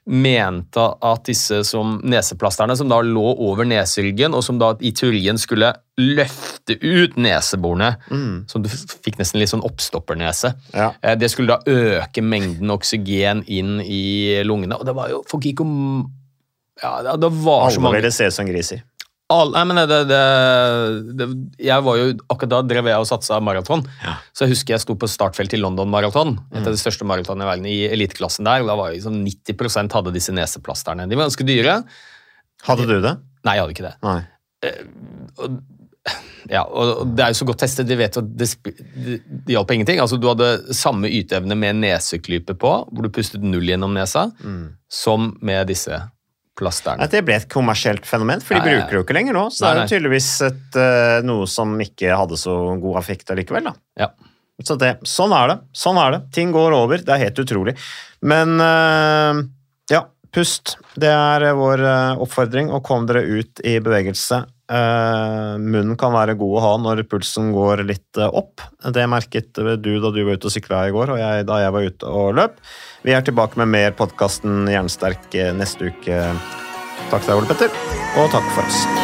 mente 0.07 0.83
at 1.03 1.25
disse 1.25 1.63
som 1.65 1.95
neseplasterne, 2.05 2.77
som 2.77 2.89
da 2.91 2.99
lå 3.01 3.25
over 3.41 3.65
neseryggen, 3.65 4.35
og 4.37 4.45
som 4.45 4.59
da 4.61 4.75
i 4.85 4.91
teorien 4.93 5.39
skulle 5.41 5.71
løfte 5.97 6.77
ut 6.83 7.17
neseborene, 7.17 7.95
som 8.51 8.63
du 8.63 8.69
fikk 8.69 9.17
nesten 9.19 9.41
litt 9.41 9.49
sånn 9.53 9.65
oppstoppernese, 9.65 10.55
Ja. 10.75 10.93
Eh, 11.03 11.15
det 11.17 11.31
skulle 11.31 11.57
da 11.57 11.63
øke 11.71 12.21
mengden 12.23 12.71
oksygen 12.71 13.45
inn 13.49 13.81
i 13.81 14.43
lungene, 14.45 14.77
og 14.79 14.85
det 14.85 14.95
var 14.95 15.09
jo 15.09 15.23
Folk 15.27 15.45
gikk 15.45 15.61
om 15.61 16.11
ja, 16.83 17.03
det- 17.03 17.31
var 17.31 17.71
så 17.71 17.77
Alle 17.77 17.81
mange 17.81 18.01
ville 18.03 18.11
se 18.13 18.27
ut 18.27 18.33
som 18.33 18.47
griser. 18.47 18.83
All, 19.33 19.55
nei, 19.55 19.63
men 19.65 19.79
det, 19.89 19.99
det, 20.11 20.19
det, 21.17 21.27
jeg 21.65 21.85
var 21.87 21.97
jo, 21.97 22.11
Akkurat 22.29 22.51
da 22.53 22.59
drev 22.69 22.91
jeg 22.91 23.01
og 23.01 23.07
satsa 23.09 23.39
maraton. 23.41 23.81
Så 24.37 24.45
jeg 24.45 24.53
husker 24.53 24.75
jeg 24.75 24.83
sto 24.85 24.97
på 25.01 25.09
startfeltet 25.09 25.57
i 25.57 25.63
London 25.63 25.89
Maraton, 25.89 26.35
Et 26.53 26.61
av 26.61 26.75
de 26.75 26.81
største 26.81 27.07
maratonene 27.09 27.47
i 27.47 27.49
verden, 27.49 27.69
i 27.71 27.79
eliteklassen 27.89 28.45
der. 28.45 28.61
og 28.61 28.69
Da 28.69 28.77
var 28.77 28.91
jeg 28.93 29.01
liksom 29.01 29.23
90% 29.25 29.97
hadde 29.97 30.13
disse 30.13 30.35
neseplasterne. 30.37 31.09
De 31.09 31.17
var 31.17 31.31
ganske 31.31 31.49
dyre. 31.49 31.79
Hadde 32.69 32.87
du 32.91 32.99
det? 33.01 33.17
Nei, 33.49 33.57
jeg 33.57 33.65
hadde 33.65 33.77
ikke 33.79 33.89
det. 33.89 33.97
Nei. 34.05 34.21
Ja, 36.53 36.67
og 36.69 37.01
og 37.01 37.13
det 37.17 37.25
er 37.25 37.33
jo 37.33 37.39
så 37.41 37.47
godt 37.49 37.63
testet. 37.65 37.89
De 37.89 37.97
vet 37.97 38.17
at 38.21 38.27
det, 38.37 38.51
det, 38.61 39.21
hjalp 39.49 39.71
ingenting. 39.73 40.01
Altså, 40.03 40.19
Du 40.21 40.29
hadde 40.29 40.75
samme 40.77 41.09
yteevne 41.09 41.57
med 41.57 41.81
neseklype 41.81 42.57
på, 42.61 42.73
hvor 42.93 43.07
du 43.07 43.09
pustet 43.09 43.41
null 43.45 43.65
gjennom 43.73 43.97
nesa, 43.97 44.27
som 44.93 45.33
med 45.41 45.67
disse 45.73 45.97
plasterne. 46.59 47.05
At 47.05 47.15
Det 47.15 47.25
ble 47.27 47.39
et 47.41 47.49
kommersielt 47.51 48.07
fenomen, 48.07 48.43
for 48.45 48.57
de 48.57 48.63
ja. 48.63 48.85
bruker 48.85 48.91
det 48.93 49.01
jo 49.01 49.05
ikke 49.07 49.17
lenger 49.17 49.37
nå. 49.37 49.45
Så 49.55 49.65
Nei, 49.65 49.73
det 49.73 49.81
er 49.81 49.85
jo 49.89 49.93
tydeligvis 49.95 50.31
et, 50.49 50.79
øh, 50.81 51.17
noe 51.27 51.49
som 51.51 51.75
ikke 51.83 52.15
hadde 52.15 52.39
så 52.41 52.55
god 52.83 53.01
affekt 53.03 53.35
allikevel. 53.35 53.71
da. 53.71 53.75
Ja. 54.05 54.11
Så 54.63 54.79
det, 54.79 54.93
sånn 55.11 55.35
er 55.35 55.51
det. 55.51 55.59
Sånn 55.75 55.99
er 55.99 56.15
det. 56.15 56.21
Ting 56.37 56.55
går 56.55 56.77
over. 56.77 57.03
Det 57.03 57.11
er 57.11 57.25
helt 57.27 57.41
utrolig. 57.43 57.75
Men 58.23 58.55
øh, 58.63 59.43
ja, 59.91 60.05
pust. 60.35 60.77
Det 60.95 61.11
er 61.11 61.49
øh, 61.51 61.57
vår 61.59 61.85
oppfordring. 62.23 62.71
Og 62.71 62.85
kom 62.87 63.09
dere 63.11 63.27
ut 63.27 63.65
i 63.67 63.81
bevegelse. 63.83 64.45
Eh, 64.65 65.55
munnen 65.61 65.97
kan 66.01 66.15
være 66.15 66.39
god 66.41 66.57
å 66.57 66.63
ha 66.65 66.73
når 66.81 67.03
pulsen 67.11 67.53
går 67.53 67.85
litt 67.85 68.21
øh, 68.21 68.33
opp. 68.41 68.65
Det 68.97 69.05
merket 69.13 69.53
du 69.53 69.91
da 70.01 70.13
du 70.15 70.23
var 70.25 70.39
ute 70.39 70.49
og 70.49 70.55
sykla 70.57 70.87
i 70.89 70.95
går, 70.95 71.15
og 71.15 71.21
jeg 71.21 71.47
da 71.51 71.61
jeg 71.61 71.77
var 71.77 71.89
ute 71.93 72.13
og 72.21 72.35
løp. 72.41 72.61
Vi 73.05 73.13
er 73.13 73.25
tilbake 73.25 73.61
med 73.61 73.75
mer 73.75 73.97
podkasten 73.99 74.65
Jernsterk 74.73 75.29
øh, 75.37 75.53
neste 75.61 75.93
uke. 75.93 76.23
Takk 77.11 77.21
til 77.21 77.35
deg, 77.35 77.41
Ole 77.43 77.51
Petter, 77.53 77.83
og 78.17 78.31
takk 78.33 78.55
for 78.57 78.65
oss. 78.65 79.04